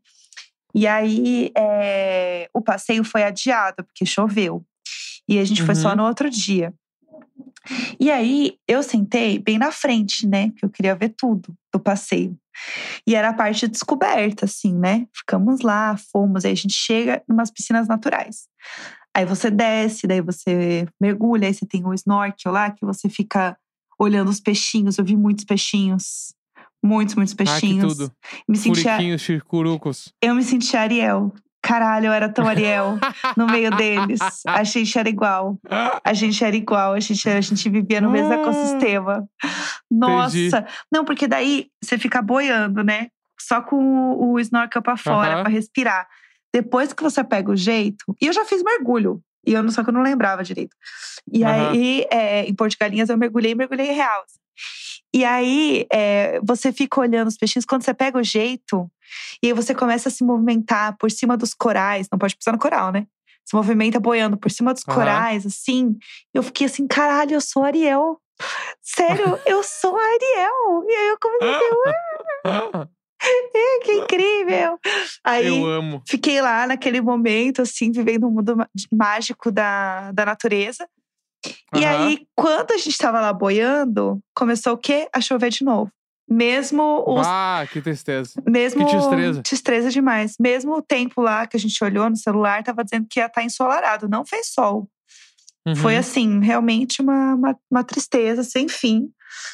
E 0.75 0.85
aí 0.85 1.51
é, 1.57 2.49
o 2.53 2.61
passeio 2.61 3.03
foi 3.05 3.23
adiado, 3.23 3.83
porque 3.85 4.05
choveu. 4.05 4.65
E 5.29 5.39
a 5.39 5.45
gente 5.45 5.63
foi 5.63 5.75
só 5.75 5.89
Uhum. 5.91 5.95
no 5.97 6.03
outro 6.03 6.29
dia. 6.29 6.73
E 7.99 8.11
aí 8.11 8.57
eu 8.67 8.81
sentei 8.83 9.39
bem 9.39 9.57
na 9.57 9.71
frente, 9.71 10.25
né? 10.27 10.49
Porque 10.51 10.65
eu 10.65 10.69
queria 10.69 10.95
ver 10.95 11.09
tudo 11.17 11.53
do 11.73 11.79
passeio. 11.79 12.37
E 13.05 13.13
era 13.15 13.29
a 13.29 13.33
parte 13.33 13.61
de 13.65 13.71
descoberta, 13.73 14.45
assim, 14.45 14.73
né? 14.73 15.05
Ficamos 15.15 15.61
lá, 15.61 15.95
fomos, 16.11 16.43
aí 16.45 16.51
a 16.51 16.55
gente 16.55 16.73
chega 16.73 17.23
em 17.29 17.33
umas 17.33 17.51
piscinas 17.51 17.87
naturais. 17.87 18.47
Aí 19.15 19.25
você 19.25 19.49
desce, 19.51 20.05
daí 20.07 20.21
você 20.21 20.87
mergulha, 20.99 21.47
aí 21.47 21.53
você 21.53 21.65
tem 21.65 21.85
o 21.85 21.93
snorkel 21.93 22.51
lá, 22.51 22.71
que 22.71 22.85
você 22.85 23.09
fica 23.09 23.57
olhando 23.99 24.29
os 24.29 24.39
peixinhos. 24.39 24.97
Eu 24.97 25.05
vi 25.05 25.15
muitos 25.15 25.43
peixinhos. 25.45 26.33
Muitos, 26.83 27.15
muitos 27.15 27.33
Ah, 27.33 27.37
que 27.37 27.43
peixinhos. 27.45 27.97
tudo. 27.97 28.11
Me 28.47 28.55
sentia, 28.55 28.83
Furiquinhos, 28.93 29.21
chicurucos. 29.21 30.13
eu 30.21 30.35
me 30.35 30.43
senti 30.43 30.77
Ariel. 30.77 31.33
Caralho, 31.67 32.07
eu 32.07 32.13
era 32.13 32.29
tão 32.29 32.47
Ariel 32.47 32.97
no 33.35 33.45
meio 33.47 33.69
deles. 33.75 34.19
A 34.47 34.63
gente 34.63 34.97
era 34.97 35.09
igual. 35.09 35.57
A 36.03 36.13
gente 36.13 36.43
era 36.43 36.55
igual, 36.55 36.93
a 36.93 36.99
gente, 36.99 37.27
a 37.29 37.41
gente 37.41 37.69
vivia 37.69 37.99
no 37.99 38.09
mesmo 38.09 38.31
Ah. 38.31 38.35
ecossistema. 38.35 39.27
Nossa! 39.91 40.37
Entendi. 40.37 40.65
Não, 40.91 41.03
porque 41.05 41.27
daí 41.27 41.67
você 41.83 41.97
fica 41.97 42.21
boiando, 42.21 42.83
né? 42.83 43.07
Só 43.39 43.61
com 43.61 44.13
o, 44.17 44.39
snorkel 44.39 44.81
pra 44.81 44.97
fora, 44.97 45.33
Aham. 45.35 45.41
pra 45.43 45.51
respirar. 45.51 46.07
Depois 46.53 46.93
que 46.93 47.03
você 47.03 47.23
pega 47.23 47.51
o 47.51 47.55
jeito. 47.55 48.03
E 48.21 48.27
eu 48.27 48.33
já 48.33 48.45
fiz 48.45 48.63
mergulho. 48.63 49.21
E 49.45 49.53
eu 49.53 49.61
não, 49.63 49.69
só 49.71 49.83
que 49.83 49.89
eu 49.89 49.93
não 49.93 50.01
lembrava 50.01 50.43
direito. 50.43 50.75
E 51.31 51.43
Aham. 51.43 51.69
aí, 51.71 52.05
é, 52.11 52.45
em 52.45 52.53
Porto 52.53 52.71
de 52.71 52.77
Galinhas, 52.79 53.09
eu 53.09 53.17
mergulhei, 53.17 53.53
mergulhei 53.55 53.91
real. 53.91 54.23
E 55.13 55.23
aí, 55.23 55.85
é, 55.91 56.39
você 56.41 56.71
fica 56.71 56.99
olhando 56.99 57.27
os 57.27 57.37
peixinhos, 57.37 57.65
quando 57.65 57.83
você 57.83 57.93
pega 57.93 58.17
o 58.17 58.23
jeito, 58.23 58.89
e 59.41 59.47
aí 59.47 59.53
você 59.53 59.73
começa 59.73 60.09
a 60.09 60.11
se 60.11 60.23
movimentar 60.23 60.97
por 60.97 61.09
cima 61.09 61.37
dos 61.37 61.53
corais, 61.53 62.07
não 62.11 62.19
pode 62.19 62.35
pisar 62.35 62.51
no 62.51 62.59
coral, 62.59 62.91
né? 62.91 63.07
Se 63.45 63.55
movimenta 63.55 63.99
boiando 63.99 64.37
por 64.37 64.51
cima 64.51 64.73
dos 64.73 64.83
Aham. 64.87 64.95
corais, 64.95 65.45
assim. 65.45 65.97
Eu 66.33 66.43
fiquei 66.43 66.67
assim, 66.67 66.85
caralho, 66.85 67.33
eu 67.33 67.41
sou 67.41 67.63
Ariel. 67.63 68.19
Sério, 68.81 69.39
eu 69.47 69.63
sou 69.63 69.95
Ariel. 69.95 70.83
E 70.85 70.93
aí 70.93 71.07
eu 71.07 71.17
comecei 71.19 71.69
a 72.43 72.69
ver, 72.83 72.89
que 73.83 73.93
incrível. 73.93 74.79
Aí 75.23 75.47
Eu 75.47 75.65
amo. 75.65 76.01
fiquei 76.05 76.41
lá 76.41 76.67
naquele 76.67 77.01
momento, 77.01 77.61
assim, 77.61 77.91
vivendo 77.91 78.27
um 78.27 78.31
mundo 78.31 78.55
mágico 78.91 79.49
da, 79.51 80.11
da 80.11 80.25
natureza. 80.25 80.87
E 81.75 81.85
Aham. 81.85 81.89
aí, 81.89 82.27
quando 82.35 82.71
a 82.71 82.77
gente 82.77 82.97
tava 82.97 83.19
lá 83.21 83.31
boiando, 83.33 84.19
começou 84.33 84.73
o 84.73 84.77
quê? 84.77 85.07
A 85.13 85.21
chover 85.21 85.49
de 85.49 85.63
novo. 85.63 85.91
Mesmo 86.29 87.03
os 87.07 87.25
Ah, 87.25 87.65
que 87.71 87.81
tristeza. 87.81 88.31
Mesmo 88.45 88.79
Que 88.79 88.85
tristeza. 88.85 89.41
Tristeza 89.43 89.89
demais. 89.89 90.35
Mesmo 90.39 90.73
o 90.75 90.81
tempo 90.81 91.21
lá 91.21 91.47
que 91.47 91.55
a 91.55 91.59
gente 91.59 91.81
olhou 91.83 92.09
no 92.09 92.17
celular, 92.17 92.63
tava 92.63 92.83
dizendo 92.83 93.07
que 93.09 93.19
ia 93.19 93.27
estar 93.27 93.43
ensolarado. 93.43 94.09
Não 94.09 94.25
fez 94.25 94.47
sol. 94.47 94.89
Foi 95.77 95.93
Uhum. 95.93 95.99
assim, 95.99 96.39
realmente 96.39 97.01
uma, 97.01 97.35
uma, 97.35 97.59
uma 97.69 97.83
tristeza 97.83 98.43
sem 98.43 98.67
fim. 98.67 99.09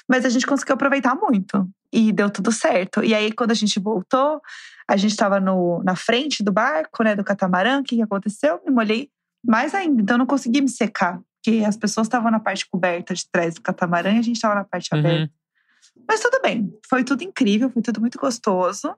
Mas 0.08 0.26
a 0.26 0.30
gente 0.30 0.46
conseguiu 0.46 0.76
aproveitar 0.76 1.16
muito. 1.16 1.68
E 1.92 2.12
deu 2.12 2.30
tudo 2.30 2.52
certo. 2.52 3.04
E 3.04 3.14
aí, 3.14 3.32
quando 3.32 3.52
a 3.52 3.56
gente 3.56 3.80
voltou, 3.80 4.40
a 4.88 4.96
gente 4.98 5.16
tava 5.16 5.40
no, 5.40 5.82
na 5.84 5.96
frente 5.96 6.44
do 6.44 6.52
barco, 6.52 7.04
né? 7.04 7.16
Do 7.16 7.24
catamarã. 7.24 7.80
O 7.80 7.84
que, 7.84 7.96
que 7.96 8.02
aconteceu? 8.02 8.60
Me 8.66 8.72
molhei 8.72 9.10
mais 9.46 9.76
ainda. 9.76 10.02
Então, 10.02 10.18
não 10.18 10.26
consegui 10.26 10.62
me 10.62 10.70
secar. 10.70 11.20
Porque 11.44 11.64
as 11.66 11.76
pessoas 11.76 12.08
estavam 12.08 12.32
na 12.32 12.40
parte 12.40 12.66
coberta 12.70 13.14
de 13.14 13.30
trás 13.30 13.56
do 13.56 13.62
catamarã 13.62 14.14
e 14.14 14.20
a 14.20 14.22
gente 14.22 14.40
tava 14.40 14.56
na 14.56 14.64
parte 14.64 14.94
aberta. 14.94 15.24
Uhum. 15.24 16.04
Mas 16.08 16.22
tudo 16.22 16.40
bem, 16.42 16.74
foi 16.90 17.04
tudo 17.04 17.22
incrível, 17.24 17.70
foi 17.70 17.82
tudo 17.82 18.00
muito 18.00 18.18
gostoso. 18.18 18.90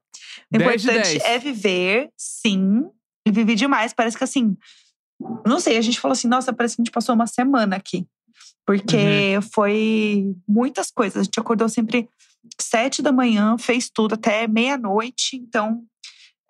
O 0.54 0.58
10 0.58 0.82
de 0.82 0.88
importante 0.88 1.18
10. 1.20 1.24
é 1.24 1.40
viver, 1.40 2.10
sim. 2.16 2.88
E 3.28 3.32
vivi 3.32 3.56
demais. 3.56 3.94
Parece 3.94 4.16
que 4.18 4.24
assim, 4.24 4.56
não 5.46 5.60
sei, 5.60 5.78
a 5.78 5.82
gente 5.82 6.00
falou 6.00 6.14
assim, 6.14 6.28
nossa, 6.28 6.54
parece 6.54 6.76
que 6.76 6.82
a 6.82 6.86
gente 6.86 6.94
passou 6.94 7.16
uma 7.16 7.26
semana 7.28 7.76
aqui. 7.76 8.08
Porque 8.66 9.36
Uhum. 9.36 9.42
foi 9.42 10.36
muitas 10.48 10.92
coisas. 10.92 11.22
A 11.22 11.24
gente 11.24 11.40
acordou 11.40 11.68
sempre 11.70 12.08
sete 12.60 13.02
da 13.02 13.12
manhã, 13.12 13.58
fez 13.58 13.90
tudo 13.90 14.14
até 14.16 14.48
meia-noite. 14.48 15.36
Então, 15.36 15.84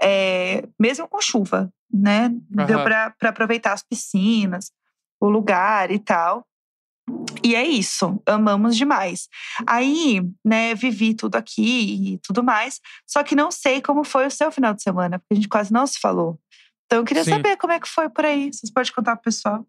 é, 0.01 0.67
mesmo 0.79 1.07
com 1.07 1.21
chuva, 1.21 1.71
né? 1.91 2.29
Deu 2.49 2.77
Aham. 2.77 2.83
pra 2.83 3.09
pra 3.11 3.29
aproveitar 3.29 3.73
as 3.73 3.83
piscinas, 3.83 4.71
o 5.19 5.29
lugar 5.29 5.91
e 5.91 5.99
tal. 5.99 6.45
E 7.43 7.55
é 7.55 7.63
isso, 7.63 8.19
amamos 8.25 8.75
demais. 8.75 9.27
Aí, 9.67 10.21
né, 10.43 10.73
vivi 10.73 11.13
tudo 11.13 11.35
aqui 11.35 12.13
e 12.13 12.19
tudo 12.19 12.43
mais. 12.43 12.79
Só 13.05 13.23
que 13.23 13.35
não 13.35 13.51
sei 13.51 13.81
como 13.81 14.03
foi 14.03 14.25
o 14.25 14.31
seu 14.31 14.51
final 14.51 14.73
de 14.73 14.81
semana, 14.81 15.19
porque 15.19 15.33
a 15.33 15.35
gente 15.35 15.47
quase 15.47 15.71
não 15.71 15.85
se 15.85 15.99
falou. 15.99 16.39
Então 16.85 16.99
eu 16.99 17.05
queria 17.05 17.23
Sim. 17.23 17.31
saber 17.31 17.57
como 17.57 17.73
é 17.73 17.79
que 17.79 17.87
foi 17.87 18.09
por 18.09 18.25
aí. 18.25 18.51
Vocês 18.51 18.71
podem 18.71 18.91
contar 18.91 19.15
pro 19.15 19.23
pessoal? 19.23 19.65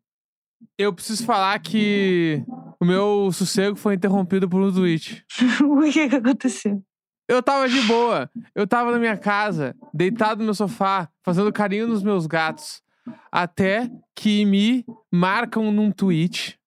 Eu 0.78 0.92
preciso 0.92 1.24
falar 1.24 1.58
que 1.58 2.42
o 2.80 2.84
meu 2.84 3.30
sossego 3.32 3.76
foi 3.76 3.94
interrompido 3.94 4.48
por 4.48 4.60
um 4.60 4.72
tweet. 4.72 5.24
o 5.62 5.82
que, 5.90 6.08
que 6.08 6.16
aconteceu? 6.16 6.82
Eu 7.28 7.42
tava 7.42 7.68
de 7.68 7.80
boa. 7.82 8.30
Eu 8.54 8.66
tava 8.66 8.92
na 8.92 8.98
minha 8.98 9.16
casa, 9.16 9.74
deitado 9.92 10.38
no 10.38 10.44
meu 10.44 10.54
sofá, 10.54 11.08
fazendo 11.24 11.52
carinho 11.52 11.88
nos 11.88 12.02
meus 12.02 12.26
gatos. 12.26 12.82
Até 13.30 13.90
que 14.14 14.44
me 14.44 14.84
marcam 15.10 15.70
num 15.72 15.90
tweet. 15.90 16.58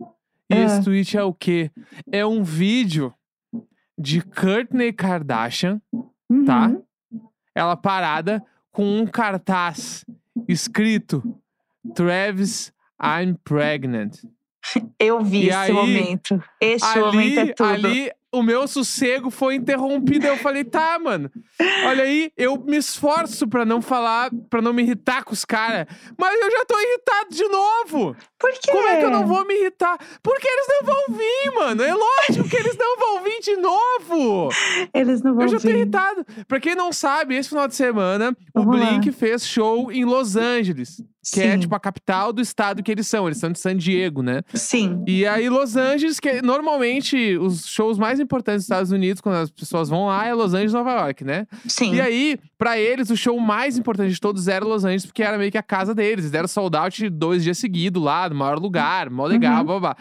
E 0.49 0.55
Ah. 0.55 0.63
esse 0.63 0.83
tweet 0.83 1.17
é 1.17 1.23
o 1.23 1.33
quê? 1.33 1.71
É 2.11 2.25
um 2.25 2.43
vídeo 2.43 3.13
de 3.97 4.21
Kourtney 4.21 4.91
Kardashian, 4.93 5.81
Tá. 6.45 6.67
Uhum. 6.67 6.83
ela 7.55 7.75
parada 7.75 8.43
com 8.71 8.99
um 8.99 9.05
cartaz 9.05 10.05
escrito 10.47 11.21
Travis, 11.95 12.71
I'm 13.01 13.35
pregnant. 13.43 14.17
Eu 14.99 15.21
vi 15.23 15.45
E 15.45 15.47
esse 15.49 15.57
aí, 15.57 15.71
momento. 15.71 16.43
Esse 16.61 16.85
ali, 16.85 17.01
momento 17.01 17.39
é 17.39 17.53
tudo. 17.53 17.69
ali, 17.69 18.11
o 18.31 18.43
meu 18.43 18.67
sossego 18.67 19.29
foi 19.29 19.55
interrompido. 19.55 20.25
Eu 20.27 20.37
falei, 20.37 20.63
tá, 20.63 20.97
mano. 20.99 21.31
Olha 21.85 22.03
aí, 22.03 22.31
eu 22.37 22.57
me 22.57 22.77
esforço 22.77 23.47
pra 23.47 23.65
não 23.65 23.81
falar, 23.81 24.29
pra 24.49 24.61
não 24.61 24.71
me 24.73 24.83
irritar 24.83 25.23
com 25.23 25.33
os 25.33 25.43
caras. 25.45 25.85
Mas 26.17 26.39
eu 26.41 26.51
já 26.51 26.65
tô 26.65 26.79
irritado 26.79 27.29
de 27.31 27.47
novo. 27.47 28.15
Por 28.37 28.51
quê? 28.51 28.71
Como 28.71 28.87
é 28.87 28.97
que 28.97 29.05
eu 29.05 29.11
não 29.11 29.25
vou 29.27 29.45
me 29.45 29.53
irritar? 29.55 29.97
Porque 30.21 30.47
eles 30.47 30.67
não 30.69 30.85
vão 30.93 31.17
vir, 31.17 31.51
mano. 31.55 31.83
É 31.83 31.93
lógico 31.93 32.47
que 32.49 32.55
eles 32.57 32.77
não 32.77 32.97
vão 32.97 33.23
vir 33.23 33.39
de 33.41 33.55
novo. 33.57 34.49
Eles 34.93 35.21
não 35.21 35.33
vão 35.33 35.43
Eu 35.43 35.49
já 35.49 35.57
tô 35.59 35.67
vir. 35.67 35.75
irritado. 35.75 36.25
Pra 36.47 36.59
quem 36.59 36.75
não 36.75 36.91
sabe, 36.93 37.35
esse 37.35 37.49
final 37.49 37.67
de 37.67 37.75
semana, 37.75 38.35
o 38.55 38.63
Vamos 38.63 38.79
lá. 38.79 38.85
Blink 38.91 39.11
fez 39.11 39.45
show 39.47 39.91
em 39.91 40.05
Los 40.05 40.35
Angeles. 40.35 41.01
Que 41.33 41.41
é, 41.41 41.51
Sim. 41.53 41.59
tipo, 41.59 41.75
a 41.75 41.79
capital 41.79 42.31
do 42.31 42.41
estado 42.41 42.81
que 42.81 42.89
eles 42.91 43.05
são. 43.05 43.27
Eles 43.27 43.37
são 43.39 43.51
de 43.51 43.59
San 43.59 43.75
Diego, 43.75 44.21
né? 44.23 44.41
Sim. 44.53 45.03
E 45.05 45.25
aí, 45.27 45.49
Los 45.49 45.75
Angeles, 45.75 46.17
que 46.19 46.41
normalmente 46.41 47.37
os 47.37 47.65
shows 47.67 47.97
mais 47.97 48.19
importantes 48.21 48.59
dos 48.61 48.65
Estados 48.65 48.91
Unidos, 48.91 49.19
quando 49.21 49.35
as 49.35 49.51
pessoas 49.51 49.89
vão 49.89 50.05
lá, 50.07 50.25
é 50.25 50.33
Los 50.33 50.53
Angeles 50.53 50.71
Nova 50.73 50.91
York, 50.91 51.23
né? 51.25 51.45
Sim. 51.67 51.93
E 51.95 51.99
aí, 52.01 52.39
pra 52.57 52.79
eles, 52.79 53.09
o 53.09 53.17
show 53.17 53.37
mais 53.39 53.77
importante 53.77 54.13
de 54.13 54.19
todos 54.19 54.47
era 54.47 54.63
Los 54.63 54.85
Angeles, 54.85 55.05
porque 55.05 55.21
era 55.21 55.37
meio 55.37 55.51
que 55.51 55.57
a 55.57 55.63
casa 55.63 55.93
deles. 55.93 56.19
Eles 56.23 56.31
deram 56.31 56.47
sold 56.47 56.75
out 56.77 57.09
dois 57.09 57.43
dias 57.43 57.57
seguidos 57.57 58.01
lá, 58.01 58.29
no 58.29 58.35
maior 58.35 58.57
lugar, 58.57 59.09
mó 59.09 59.25
legal, 59.25 59.59
Uhum. 59.59 59.65
babá. 59.65 59.97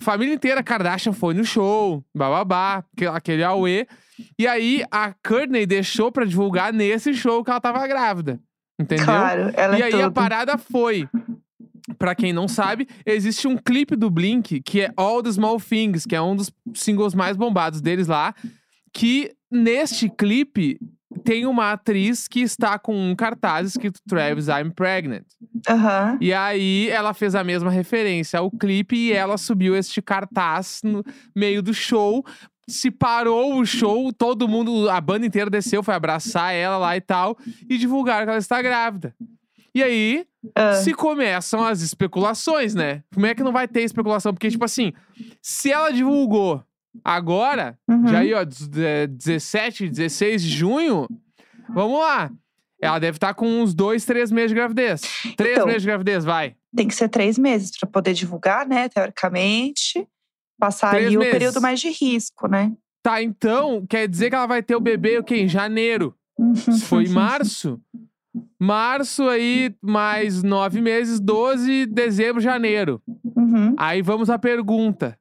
Família 0.00 0.34
inteira, 0.34 0.62
Kardashian 0.62 1.12
foi 1.12 1.34
no 1.34 1.44
show, 1.44 2.02
bababá, 2.14 2.82
aquele- 2.96 3.10
aquele 3.10 3.44
auê. 3.44 3.86
E 4.38 4.46
aí, 4.46 4.82
a 4.90 5.12
Courtney 5.12 5.66
deixou 5.66 6.10
pra 6.10 6.24
divulgar 6.24 6.72
nesse 6.72 7.12
show 7.12 7.44
que 7.44 7.50
ela 7.50 7.60
tava 7.60 7.86
grávida. 7.86 8.40
Entendeu? 8.80 9.04
Claro, 9.04 9.50
ela 9.54 9.78
E 9.78 9.82
é 9.82 9.84
aí 9.86 9.94
a 9.94 10.04
tudo. 10.04 10.12
parada 10.12 10.58
foi. 10.58 11.08
Pra 11.98 12.14
quem 12.14 12.32
não 12.32 12.48
sabe, 12.48 12.88
existe 13.04 13.46
um 13.46 13.56
clipe 13.56 13.94
do 13.94 14.08
Blink 14.10 14.60
que 14.62 14.80
é 14.80 14.90
All 14.96 15.22
the 15.22 15.30
Small 15.30 15.60
Things, 15.60 16.06
que 16.06 16.16
é 16.16 16.20
um 16.22 16.34
dos 16.34 16.50
singles 16.74 17.14
mais 17.14 17.36
bombados 17.36 17.80
deles 17.80 18.06
lá. 18.06 18.34
Que 18.92 19.32
neste 19.50 20.08
clipe 20.08 20.78
tem 21.22 21.46
uma 21.46 21.72
atriz 21.72 22.26
que 22.26 22.40
está 22.40 22.78
com 22.78 22.96
um 23.10 23.14
cartaz 23.14 23.68
escrito 23.68 24.00
Travis, 24.08 24.48
I'm 24.48 24.70
pregnant. 24.74 25.24
Aham. 25.68 26.18
E 26.20 26.32
aí 26.32 26.88
ela 26.88 27.12
fez 27.14 27.34
a 27.34 27.44
mesma 27.44 27.70
referência 27.70 28.38
ao 28.40 28.50
clipe 28.50 28.96
e 28.96 29.12
ela 29.12 29.36
subiu 29.36 29.76
este 29.76 30.00
cartaz 30.02 30.80
no 30.82 31.04
meio 31.36 31.62
do 31.62 31.72
show. 31.74 32.24
Se 32.68 32.90
parou 32.90 33.58
o 33.60 33.66
show, 33.66 34.12
todo 34.12 34.48
mundo, 34.48 34.88
a 34.90 35.00
banda 35.00 35.26
inteira 35.26 35.50
desceu, 35.50 35.82
foi 35.82 35.94
abraçar 35.94 36.54
ela 36.54 36.76
lá 36.78 36.96
e 36.96 37.00
tal, 37.00 37.36
e 37.68 37.76
divulgaram 37.76 38.24
que 38.24 38.30
ela 38.30 38.38
está 38.38 38.60
grávida. 38.62 39.14
E 39.74 39.82
aí, 39.82 40.24
Ah. 40.54 40.74
se 40.74 40.94
começam 40.94 41.64
as 41.64 41.80
especulações, 41.80 42.74
né? 42.74 43.02
Como 43.12 43.26
é 43.26 43.34
que 43.34 43.42
não 43.42 43.52
vai 43.52 43.66
ter 43.66 43.82
especulação? 43.82 44.32
Porque, 44.32 44.50
tipo 44.50 44.64
assim, 44.64 44.92
se 45.42 45.70
ela 45.72 45.90
divulgou 45.90 46.62
agora, 47.04 47.76
Uhum. 47.88 48.06
já 48.06 48.18
aí, 48.20 48.32
ó, 48.34 48.44
des- 48.44 48.70
é, 48.78 49.06
17, 49.06 49.88
16 49.88 50.42
de 50.42 50.48
junho, 50.50 51.08
vamos 51.68 51.98
lá. 51.98 52.30
Ela 52.80 52.98
deve 52.98 53.16
estar 53.16 53.34
com 53.34 53.46
uns 53.62 53.74
dois, 53.74 54.04
três 54.04 54.30
meses 54.30 54.50
de 54.50 54.54
gravidez. 54.56 55.00
Três 55.36 55.54
Então. 55.56 55.66
meses 55.66 55.82
de 55.82 55.88
gravidez, 55.88 56.24
vai. 56.24 56.54
Tem 56.76 56.86
que 56.86 56.94
ser 56.94 57.08
três 57.08 57.38
meses 57.38 57.70
pra 57.78 57.88
poder 57.88 58.12
divulgar, 58.12 58.66
né? 58.66 58.88
Teoricamente. 58.88 60.06
Passar 60.58 60.90
Três 60.90 61.06
ali 61.06 61.16
meses. 61.16 61.30
o 61.30 61.32
período 61.32 61.60
mais 61.60 61.80
de 61.80 61.90
risco, 61.90 62.48
né? 62.48 62.72
Tá, 63.02 63.22
então, 63.22 63.84
quer 63.86 64.08
dizer 64.08 64.30
que 64.30 64.36
ela 64.36 64.46
vai 64.46 64.62
ter 64.62 64.74
o 64.74 64.80
bebê 64.80 65.18
o 65.18 65.24
quê? 65.24 65.36
Em 65.36 65.48
janeiro. 65.48 66.14
Se 66.54 66.80
foi 66.86 67.04
em 67.04 67.08
março. 67.08 67.80
Março 68.58 69.28
aí, 69.28 69.74
mais 69.82 70.42
nove 70.42 70.80
meses, 70.80 71.20
12, 71.20 71.86
dezembro, 71.86 72.40
janeiro. 72.40 73.00
Uhum. 73.36 73.74
Aí 73.76 74.00
vamos 74.02 74.30
à 74.30 74.38
pergunta. 74.38 75.18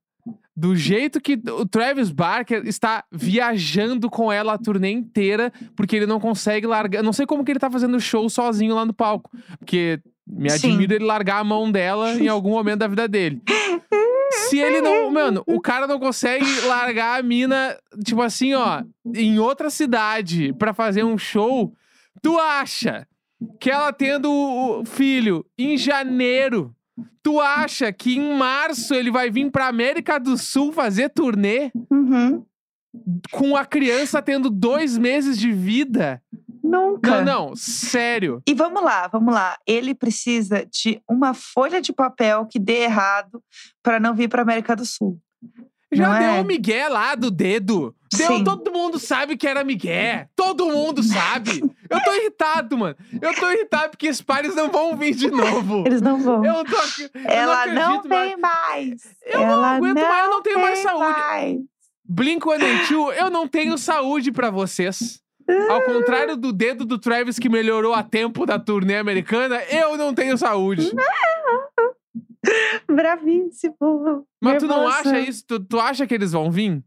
Do 0.56 0.76
jeito 0.76 1.20
que 1.20 1.34
o 1.50 1.66
Travis 1.66 2.12
Barker 2.12 2.66
está 2.66 3.04
viajando 3.12 4.10
com 4.10 4.32
ela 4.32 4.54
a 4.54 4.58
turnê 4.58 4.92
inteira, 4.92 5.52
porque 5.76 5.96
ele 5.96 6.06
não 6.06 6.20
consegue 6.20 6.68
largar. 6.68 7.04
Não 7.04 7.12
sei 7.12 7.26
como 7.26 7.44
que 7.44 7.52
ele 7.52 7.60
tá 7.60 7.70
fazendo 7.72 8.00
show 8.00 8.30
sozinho 8.30 8.76
lá 8.76 8.86
no 8.86 8.94
palco. 8.94 9.32
Porque 9.58 10.00
me 10.26 10.52
admira 10.52 10.96
ele 10.96 11.06
largar 11.06 11.40
a 11.40 11.44
mão 11.44 11.72
dela 11.72 12.14
em 12.14 12.28
algum 12.28 12.52
momento 12.52 12.80
da 12.80 12.88
vida 12.88 13.08
dele. 13.08 13.42
Se 14.50 14.58
ele 14.58 14.82
não. 14.82 15.12
Mano, 15.12 15.44
o 15.48 15.60
cara 15.62 15.88
não 15.88 16.00
consegue 16.00 16.46
largar 16.62 17.20
a 17.20 17.24
mina, 17.24 17.78
tipo 18.04 18.22
assim, 18.22 18.54
ó, 18.54 18.84
em 19.14 19.40
outra 19.40 19.70
cidade 19.70 20.54
pra 20.54 20.74
fazer 20.74 21.04
um 21.04 21.18
show. 21.18 21.74
Tu 22.22 22.38
acha 22.40 23.08
que 23.60 23.70
ela 23.70 23.92
tendo 23.92 24.32
o 24.32 24.86
filho 24.86 25.46
em 25.58 25.78
janeiro, 25.78 26.74
tu 27.22 27.40
acha 27.42 27.92
que 27.92 28.16
em 28.18 28.38
março 28.38 28.94
ele 28.94 29.12
vai 29.12 29.30
vir 29.30 29.50
pra 29.52 29.68
América 29.68 30.20
do 30.20 30.38
Sul 30.38 30.72
fazer 30.72 31.10
turnê 31.10 31.72
Uhum. 31.92 32.46
com 33.32 33.56
a 33.58 33.66
criança 33.66 34.22
tendo 34.22 34.50
dois 34.50 34.98
meses 34.98 35.38
de 35.38 35.52
vida? 35.52 36.22
Nunca. 36.74 37.22
Não, 37.24 37.48
não, 37.50 37.56
sério. 37.56 38.42
E 38.48 38.54
vamos 38.54 38.84
lá, 38.84 39.08
vamos 39.08 39.34
lá. 39.34 39.58
Ele 39.68 39.94
precisa 39.94 40.66
de 40.66 41.00
uma 41.08 41.34
folha 41.34 41.80
de 41.82 41.94
papel 41.94 42.46
que 42.48 42.58
dê 42.60 42.84
errado 42.84 43.42
pra 43.84 44.00
não 44.00 44.16
vir 44.16 44.28
pra 44.28 44.42
América 44.42 44.76
do 44.76 44.86
Sul. 44.86 45.20
Já 45.92 46.10
Não 46.10 46.18
deu 46.18 46.30
é? 46.30 46.42
o 46.42 46.44
Miguel 46.44 46.92
lá 46.92 47.14
do 47.14 47.30
dedo. 47.30 47.96
Deu, 48.12 48.38
Sim. 48.38 48.44
todo 48.44 48.72
mundo 48.72 48.98
sabe 48.98 49.38
que 49.38 49.48
era 49.48 49.64
Miguel. 49.64 50.26
Todo 50.36 50.66
mundo 50.66 51.04
sabe. 51.04 51.62
Eu 51.88 52.04
tô 52.04 52.12
irritado, 52.16 52.76
mano. 52.76 52.96
Eu 53.22 53.32
tô 53.36 53.52
irritado 53.52 53.92
porque 53.92 54.10
os 54.10 54.20
pares 54.20 54.56
não 54.56 54.72
vão 54.72 54.96
vir 54.98 55.14
de 55.14 55.30
novo. 55.30 55.84
Eles 55.86 56.02
não 56.02 56.18
vão. 56.20 56.44
Eu 56.44 56.64
tô 56.66 56.76
aqui. 56.78 57.10
eu 57.14 57.22
Ela 57.30 57.68
não, 57.68 57.76
não, 57.76 58.04
mais. 58.10 58.28
vem 58.28 58.38
mais. 58.38 59.02
Eu 59.24 59.40
não 59.42 59.46
Ela 59.50 59.68
aguento 59.76 60.02
mais, 60.02 60.26
eu 60.26 60.32
não 60.32 60.42
tenho 60.42 60.60
mais 60.60 60.80
saúde. 60.80 61.20
mais. 61.20 61.58
Blink-182, 62.10 63.14
eu 63.20 63.30
não 63.30 63.48
tenho 63.48 63.78
saúde 63.78 64.32
pra 64.32 64.50
vocês. 64.50 65.22
Ao 65.70 65.82
contrário 65.84 66.38
do 66.38 66.54
dedo 66.54 66.86
do 66.86 66.98
Travis 66.98 67.38
que 67.38 67.50
melhorou 67.50 67.94
a 67.94 68.04
tempo 68.04 68.46
da 68.46 68.58
turnê 68.58 68.98
americana, 68.98 69.62
eu 69.70 69.98
não 69.98 70.14
tenho 70.14 70.38
saúde. 70.38 70.92
Bravíssimo. 72.88 74.28
Mas 74.42 74.62
tu 74.62 74.68
não 74.68 74.88
acha 74.88 75.20
isso? 75.20 75.46
Tu, 75.48 75.60
tu 75.62 75.80
acha 75.80 76.06
que 76.06 76.14
eles 76.14 76.34
vão 76.34 76.52
vir? 76.52 76.84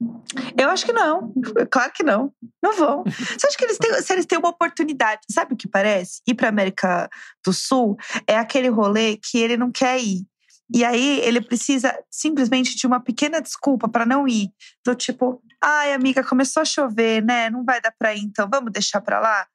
Eu 0.59 0.69
acho 0.69 0.85
que 0.85 0.93
não. 0.93 1.33
Claro 1.71 1.93
que 1.93 2.03
não. 2.03 2.33
Não 2.63 2.75
vão. 2.75 3.05
Você 3.09 3.47
acha 3.47 3.57
que 3.57 3.65
eles 3.65 3.79
têm, 3.79 3.93
se 3.95 4.13
eles 4.13 4.27
têm 4.27 4.39
uma 4.39 4.51
oportunidade, 4.51 5.23
sabe 5.31 5.55
o 5.55 5.57
que 5.57 5.69
parece? 5.69 6.21
Ir 6.27 6.35
pra 6.35 6.49
América 6.49 7.09
do 7.45 7.53
Sul 7.53 7.97
é 8.27 8.37
aquele 8.37 8.69
rolê 8.69 9.17
que 9.17 9.39
ele 9.39 9.57
não 9.57 9.73
quer 9.73 9.99
ir. 9.99 10.27
E 10.73 10.85
aí 10.85 11.21
ele 11.21 11.41
precisa 11.41 11.97
simplesmente 12.11 12.77
de 12.77 12.87
uma 12.87 13.01
pequena 13.01 13.41
desculpa 13.41 13.89
pra 13.89 14.05
não 14.05 14.27
ir. 14.27 14.51
Do 14.85 14.95
tipo, 14.95 15.41
ai, 15.63 15.93
amiga, 15.93 16.25
começou 16.25 16.61
a 16.61 16.65
chover, 16.65 17.23
né? 17.23 17.49
Não 17.51 17.65
vai 17.65 17.81
dar 17.81 17.95
pra 17.99 18.15
ir, 18.15 18.23
então 18.23 18.49
vamos 18.51 18.73
deixar 18.73 19.01
pra 19.01 19.21
lá? 19.21 19.47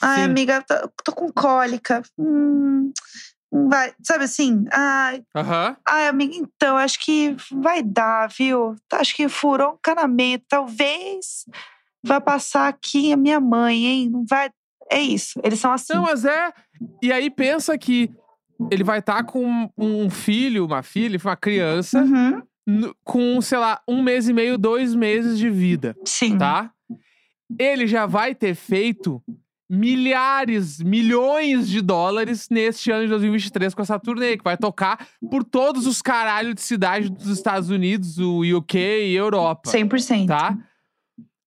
Ai, 0.00 0.24
Sim. 0.24 0.30
amiga, 0.30 0.62
tô, 0.62 0.74
tô 1.04 1.12
com 1.12 1.32
cólica. 1.32 2.02
Hum, 2.18 2.92
não 3.52 3.68
vai. 3.68 3.92
Sabe 4.02 4.24
assim? 4.24 4.64
Ai, 4.72 5.22
Aham. 5.34 5.76
Ai, 5.88 6.08
amiga, 6.08 6.34
então, 6.36 6.76
acho 6.76 6.98
que 7.04 7.36
vai 7.50 7.82
dar, 7.82 8.28
viu? 8.28 8.76
Acho 8.92 9.14
que 9.14 9.28
furou 9.28 9.72
um 9.74 9.78
canamento. 9.82 10.44
Talvez 10.48 11.44
vai 12.02 12.20
passar 12.20 12.68
aqui 12.68 13.12
a 13.12 13.16
minha 13.16 13.40
mãe, 13.40 13.84
hein? 13.86 14.10
Não 14.10 14.24
vai. 14.28 14.50
É 14.90 15.00
isso. 15.00 15.40
Eles 15.42 15.60
são 15.60 15.72
assim. 15.72 15.94
Não, 15.94 16.02
mas 16.02 16.24
é. 16.24 16.52
E 17.00 17.12
aí 17.12 17.30
pensa 17.30 17.76
que 17.78 18.10
ele 18.70 18.84
vai 18.84 18.98
estar 19.00 19.24
com 19.24 19.70
um 19.76 20.08
filho, 20.10 20.64
uma 20.64 20.82
filha, 20.82 21.18
uma 21.22 21.36
criança, 21.36 22.00
Uhum, 22.02 22.42
no- 22.66 22.94
com, 23.04 23.40
sei 23.40 23.58
lá, 23.58 23.80
um 23.88 24.02
mês 24.02 24.28
e 24.28 24.32
meio, 24.32 24.56
dois 24.58 24.94
meses 24.94 25.38
de 25.38 25.50
vida, 25.50 25.96
Sim. 26.04 26.38
tá? 26.38 26.70
Ele 27.58 27.86
já 27.86 28.06
vai 28.06 28.34
ter 28.34 28.54
feito 28.54 29.22
milhares, 29.68 30.80
milhões 30.82 31.66
de 31.68 31.80
dólares 31.80 32.48
neste 32.50 32.90
ano 32.90 33.04
de 33.04 33.08
2023 33.08 33.74
com 33.74 33.82
essa 33.82 33.98
turnê, 33.98 34.36
que 34.36 34.44
vai 34.44 34.56
tocar 34.56 35.08
por 35.30 35.42
todos 35.42 35.86
os 35.86 36.00
caralhos 36.02 36.54
de 36.54 36.60
cidade 36.62 37.08
dos 37.10 37.26
Estados 37.28 37.70
Unidos, 37.70 38.18
o 38.18 38.42
UK 38.58 38.78
e 38.78 39.14
Europa. 39.16 39.70
100%. 39.70 40.26
tá? 40.26 40.56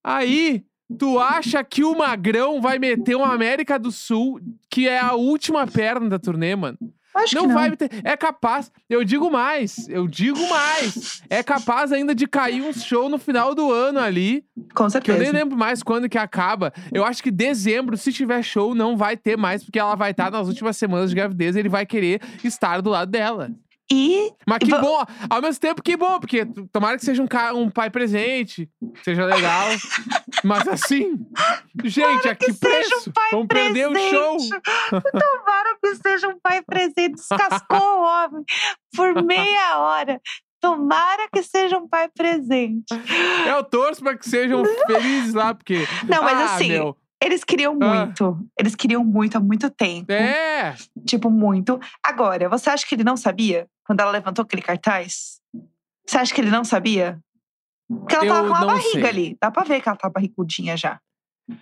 Aí, 0.03 0.63
tu 0.97 1.19
acha 1.19 1.63
que 1.63 1.83
o 1.83 1.97
Magrão 1.97 2.59
vai 2.61 2.77
meter 2.79 3.15
uma 3.15 3.33
América 3.33 3.77
do 3.79 3.91
Sul, 3.91 4.39
que 4.69 4.87
é 4.87 4.99
a 4.99 5.13
última 5.13 5.65
perna 5.67 6.09
da 6.09 6.19
turnê, 6.19 6.55
mano? 6.55 6.77
Acho 7.15 7.35
Não, 7.35 7.47
não. 7.47 7.53
vai 7.55 7.69
meter. 7.69 7.89
É 8.03 8.17
capaz. 8.17 8.71
Eu 8.89 9.03
digo 9.03 9.31
mais. 9.31 9.87
Eu 9.87 10.07
digo 10.07 10.47
mais. 10.49 11.21
É 11.29 11.41
capaz 11.41 11.91
ainda 11.91 12.13
de 12.13 12.27
cair 12.27 12.61
um 12.61 12.73
show 12.73 13.07
no 13.09 13.17
final 13.17 13.55
do 13.55 13.71
ano 13.71 13.99
ali. 13.99 14.43
Com 14.73 14.73
Que 14.75 14.81
eu 14.83 14.89
certeza. 14.91 15.19
nem 15.19 15.31
lembro 15.31 15.57
mais 15.57 15.81
quando 15.81 16.09
que 16.09 16.17
acaba. 16.17 16.73
Eu 16.93 17.05
acho 17.05 17.23
que 17.23 17.31
dezembro, 17.31 17.95
se 17.97 18.11
tiver 18.11 18.43
show, 18.43 18.75
não 18.75 18.97
vai 18.97 19.15
ter 19.15 19.37
mais, 19.37 19.63
porque 19.63 19.79
ela 19.79 19.95
vai 19.95 20.11
estar 20.11 20.29
nas 20.29 20.47
últimas 20.47 20.75
semanas 20.77 21.09
de 21.09 21.15
gravidez 21.15 21.55
e 21.55 21.59
ele 21.59 21.69
vai 21.69 21.85
querer 21.85 22.19
estar 22.43 22.81
do 22.81 22.89
lado 22.89 23.09
dela. 23.11 23.49
E 23.91 24.31
Mas 24.47 24.57
que 24.57 24.71
bom, 24.71 25.03
ao 25.29 25.41
mesmo 25.43 25.61
tempo 25.61 25.79
que 25.83 25.95
bom, 25.95 26.19
porque 26.19 26.43
tomara 26.73 26.97
que 26.97 27.05
seja 27.05 27.21
um, 27.21 27.27
ca- 27.27 27.53
um 27.53 27.69
pai 27.69 27.87
presente, 27.91 28.67
seja 29.03 29.23
legal. 29.25 29.67
Mas 30.43 30.67
assim, 30.67 31.19
gente, 31.85 32.27
a 32.27 32.33
que, 32.33 32.47
que 32.47 32.53
preço? 32.53 33.09
um 33.09 33.13
Vamos 33.31 33.47
perder 33.47 33.87
o 33.87 33.95
show. 34.09 34.37
presente. 34.37 34.59
Que 35.85 35.95
seja 36.09 36.27
um 36.27 36.39
pai 36.41 36.61
presente. 36.63 37.15
Descascou 37.15 37.77
o 37.79 38.01
homem 38.03 38.43
por 38.95 39.23
meia 39.23 39.79
hora. 39.79 40.19
Tomara 40.61 41.27
que 41.31 41.43
seja 41.43 41.77
um 41.77 41.87
pai 41.87 42.09
presente. 42.09 42.85
Eu 43.47 43.63
torço 43.63 44.01
pra 44.01 44.17
que 44.17 44.27
sejam 44.27 44.63
felizes 44.87 45.33
lá, 45.33 45.53
porque. 45.53 45.85
Não, 46.09 46.23
mas 46.23 46.37
ah, 46.39 46.55
assim, 46.55 46.69
meu, 46.69 46.97
Eles 47.23 47.43
queriam 47.43 47.77
Ah. 47.81 48.05
muito. 48.05 48.37
Eles 48.59 48.75
queriam 48.75 49.03
muito 49.03 49.37
há 49.37 49.39
muito 49.39 49.69
tempo. 49.69 50.11
é. 50.11 50.75
Tipo, 51.05 51.29
muito. 51.29 51.79
Agora, 52.03 52.49
você 52.49 52.69
acha 52.69 52.85
que 52.85 52.95
ele 52.95 53.03
não 53.03 53.15
sabia? 53.17 53.67
Quando 53.85 53.99
ela 54.01 54.11
levantou 54.11 54.43
aquele 54.43 54.61
cartaz? 54.63 55.39
Você 56.07 56.17
acha 56.17 56.33
que 56.33 56.41
ele 56.41 56.49
não 56.49 56.63
sabia? 56.63 57.19
Porque 57.87 58.15
ela 58.15 58.25
Eu 58.25 58.33
tava 58.33 58.47
com 58.47 58.53
uma 58.53 58.59
não 58.61 58.67
barriga 58.67 58.89
sei. 58.91 59.03
ali. 59.07 59.37
Dá 59.39 59.51
pra 59.51 59.63
ver 59.63 59.81
que 59.81 59.87
ela 59.87 59.97
tá 59.97 60.09
barrigudinha 60.09 60.75
já. 60.75 60.99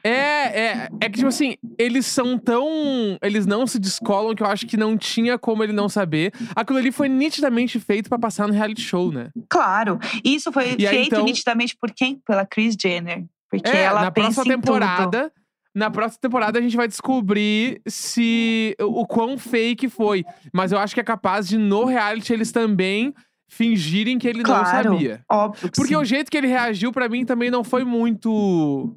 É, 0.03 0.09
é, 0.11 0.89
é 1.01 1.09
que, 1.09 1.17
tipo 1.17 1.27
assim, 1.27 1.55
eles 1.77 2.05
são 2.05 2.37
tão. 2.37 3.17
Eles 3.21 3.45
não 3.45 3.67
se 3.67 3.77
descolam 3.79 4.33
que 4.33 4.41
eu 4.43 4.47
acho 4.47 4.65
que 4.65 4.77
não 4.77 4.97
tinha 4.97 5.37
como 5.37 5.63
ele 5.63 5.73
não 5.73 5.89
saber. 5.89 6.31
Aquilo 6.55 6.79
ali 6.79 6.91
foi 6.91 7.09
nitidamente 7.09 7.79
feito 7.79 8.07
pra 8.09 8.17
passar 8.17 8.47
no 8.47 8.53
reality 8.53 8.81
show, 8.81 9.11
né? 9.11 9.29
Claro. 9.49 9.99
Isso 10.23 10.51
foi 10.51 10.75
E 10.79 10.87
aí, 10.87 10.95
feito 10.95 11.07
então- 11.07 11.25
nitidamente 11.25 11.75
por 11.75 11.91
quem? 11.91 12.21
Pela 12.25 12.45
Kris 12.45 12.75
Jenner. 12.81 13.25
Porque 13.51 13.69
É, 13.69 13.81
ela 13.83 14.01
na 14.03 14.11
pensa 14.11 14.35
próxima 14.35 14.53
em 14.53 14.57
tudo. 14.57 14.65
temporada. 14.65 15.31
Na 15.75 15.89
próxima 15.91 16.19
temporada 16.21 16.59
a 16.59 16.61
gente 16.61 16.77
vai 16.77 16.87
descobrir 16.87 17.81
se 17.87 18.75
o 18.79 19.05
quão 19.07 19.37
fake 19.37 19.89
foi. 19.89 20.23
Mas 20.53 20.71
eu 20.71 20.77
acho 20.79 20.93
que 20.93 21.01
é 21.01 21.03
capaz 21.03 21.47
de, 21.47 21.57
no 21.57 21.85
reality, 21.85 22.31
eles 22.31 22.51
também 22.51 23.13
fingirem 23.49 24.17
que 24.17 24.27
ele 24.27 24.43
Claro. 24.43 24.63
não 24.89 24.93
sabia. 24.97 25.21
Óbvio 25.29 25.69
que 25.69 25.75
Porque 25.75 25.93
sim. 25.95 25.99
o 25.99 26.05
jeito 26.05 26.29
que 26.31 26.37
ele 26.37 26.47
reagiu, 26.47 26.91
pra 26.91 27.09
mim, 27.09 27.25
também 27.25 27.51
não 27.51 27.63
foi 27.63 27.83
muito. 27.83 28.93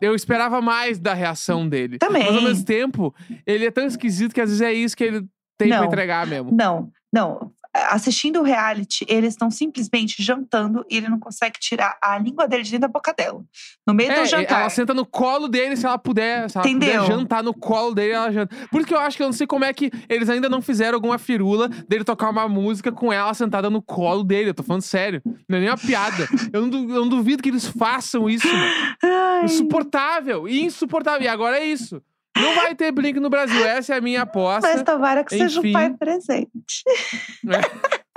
Eu 0.00 0.14
esperava 0.14 0.60
mais 0.60 0.98
da 0.98 1.14
reação 1.14 1.68
dele. 1.68 1.98
Também. 1.98 2.24
Mas 2.26 2.36
ao 2.36 2.42
mesmo 2.42 2.64
tempo, 2.64 3.14
ele 3.46 3.66
é 3.66 3.70
tão 3.70 3.84
esquisito 3.86 4.34
que 4.34 4.40
às 4.40 4.48
vezes 4.50 4.62
é 4.62 4.72
isso 4.72 4.96
que 4.96 5.04
ele 5.04 5.26
tem 5.58 5.68
pra 5.68 5.78
Não. 5.78 5.86
entregar 5.86 6.26
mesmo. 6.26 6.50
Não, 6.52 6.90
não. 7.12 7.50
Assistindo 7.90 8.40
o 8.40 8.42
reality, 8.42 9.04
eles 9.08 9.34
estão 9.34 9.50
simplesmente 9.50 10.22
jantando 10.22 10.84
e 10.90 10.96
ele 10.96 11.08
não 11.08 11.18
consegue 11.18 11.58
tirar 11.60 11.96
a 12.02 12.18
língua 12.18 12.48
dele 12.48 12.62
de 12.62 12.70
dentro 12.70 12.88
da 12.88 12.92
boca 12.92 13.12
dela. 13.12 13.44
No 13.86 13.92
meio 13.94 14.10
É, 14.10 14.22
do 14.22 14.26
jantar. 14.26 14.60
ela 14.62 14.70
senta 14.70 14.94
no 14.94 15.04
colo 15.06 15.46
dele 15.48 15.76
se 15.76 15.86
ela 15.86 15.98
puder, 15.98 16.48
se 16.50 16.56
ela 16.58 16.66
Entendeu? 16.68 17.02
puder 17.02 17.14
jantar 17.16 17.42
no 17.42 17.52
colo 17.54 17.94
dele, 17.94 18.12
ela 18.14 18.32
janta. 18.32 18.56
Por 18.70 18.78
isso 18.78 18.88
que 18.88 18.94
eu 18.94 18.98
acho 18.98 19.16
que 19.16 19.22
eu 19.22 19.26
não 19.26 19.32
sei 19.32 19.46
como 19.46 19.64
é 19.64 19.72
que 19.72 19.90
eles 20.08 20.28
ainda 20.30 20.48
não 20.48 20.62
fizeram 20.62 20.96
alguma 20.96 21.18
firula 21.18 21.68
dele 21.68 22.04
tocar 22.04 22.30
uma 22.30 22.48
música 22.48 22.90
com 22.90 23.12
ela 23.12 23.32
sentada 23.34 23.68
no 23.70 23.82
colo 23.82 24.24
dele. 24.24 24.50
Eu 24.50 24.54
tô 24.54 24.62
falando 24.62 24.82
sério. 24.82 25.22
Não 25.48 25.58
é 25.58 25.60
nem 25.60 25.68
uma 25.68 25.76
piada. 25.78 26.26
Eu 26.52 26.66
não, 26.66 26.78
eu 26.88 27.00
não 27.02 27.08
duvido 27.08 27.42
que 27.42 27.50
eles 27.50 27.66
façam 27.66 28.28
isso, 28.28 28.46
mano. 28.48 28.72
Ai, 29.04 29.44
Insuportável, 29.44 30.48
insuportável. 30.48 31.22
E 31.24 31.28
agora 31.28 31.58
é 31.60 31.64
isso. 31.66 32.02
Não 32.40 32.54
vai 32.54 32.74
ter 32.74 32.92
Blink 32.92 33.18
no 33.20 33.30
Brasil. 33.30 33.64
Essa 33.66 33.94
é 33.94 33.98
a 33.98 34.00
minha 34.00 34.22
aposta. 34.22 34.68
mas 34.72 34.82
tomara 34.82 35.24
que 35.24 35.36
seja 35.36 35.58
um 35.60 35.62
Enfim. 35.62 35.72
pai 35.72 35.90
presente. 35.94 36.82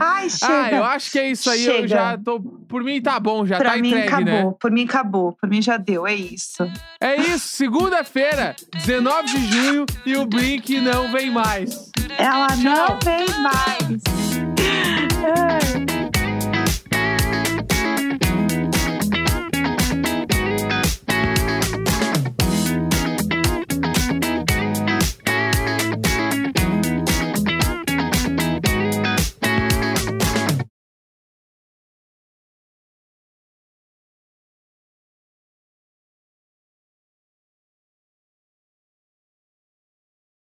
Ai, 0.00 0.30
chega. 0.30 0.52
ah, 0.54 0.72
eu 0.72 0.84
acho 0.84 1.10
que 1.12 1.18
é 1.18 1.30
isso 1.30 1.50
aí. 1.50 1.66
Eu 1.66 1.74
Chega. 1.74 1.88
já 1.88 2.16
tô. 2.18 2.40
Por 2.40 2.82
mim 2.82 3.00
tá 3.02 3.20
bom, 3.20 3.44
já 3.44 3.58
pra 3.58 3.72
tá 3.72 3.76
mim 3.76 3.88
entregue, 3.88 4.08
acabou. 4.08 4.24
né? 4.50 4.54
Por 4.58 4.70
mim 4.70 4.84
acabou. 4.84 5.32
Por 5.38 5.48
mim 5.50 5.60
já 5.60 5.76
deu. 5.76 6.06
É 6.06 6.14
isso. 6.14 6.66
É 6.98 7.14
isso, 7.20 7.48
segunda-feira, 7.48 8.56
19 8.86 9.26
de 9.28 9.46
junho, 9.52 9.86
e 10.06 10.16
o 10.16 10.24
Blink 10.24 10.80
não 10.80 11.12
vem 11.12 11.30
mais. 11.30 11.90
Ela 12.16 12.46
Tchau. 12.48 12.62
não 12.62 12.98
vem 13.04 13.26
mais. 13.42 14.02
Ai. 15.86 15.93